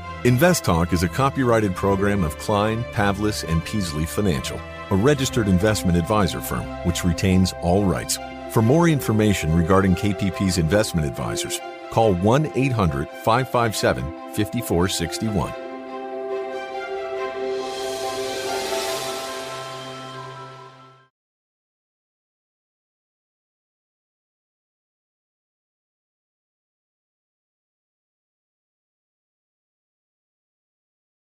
[0.23, 4.61] Invest Talk is a copyrighted program of Klein, Pavlis, and Peasley Financial,
[4.91, 8.19] a registered investment advisor firm which retains all rights.
[8.51, 11.59] For more information regarding KPP's investment advisors,
[11.89, 14.03] call 1 800 557
[14.35, 15.60] 5461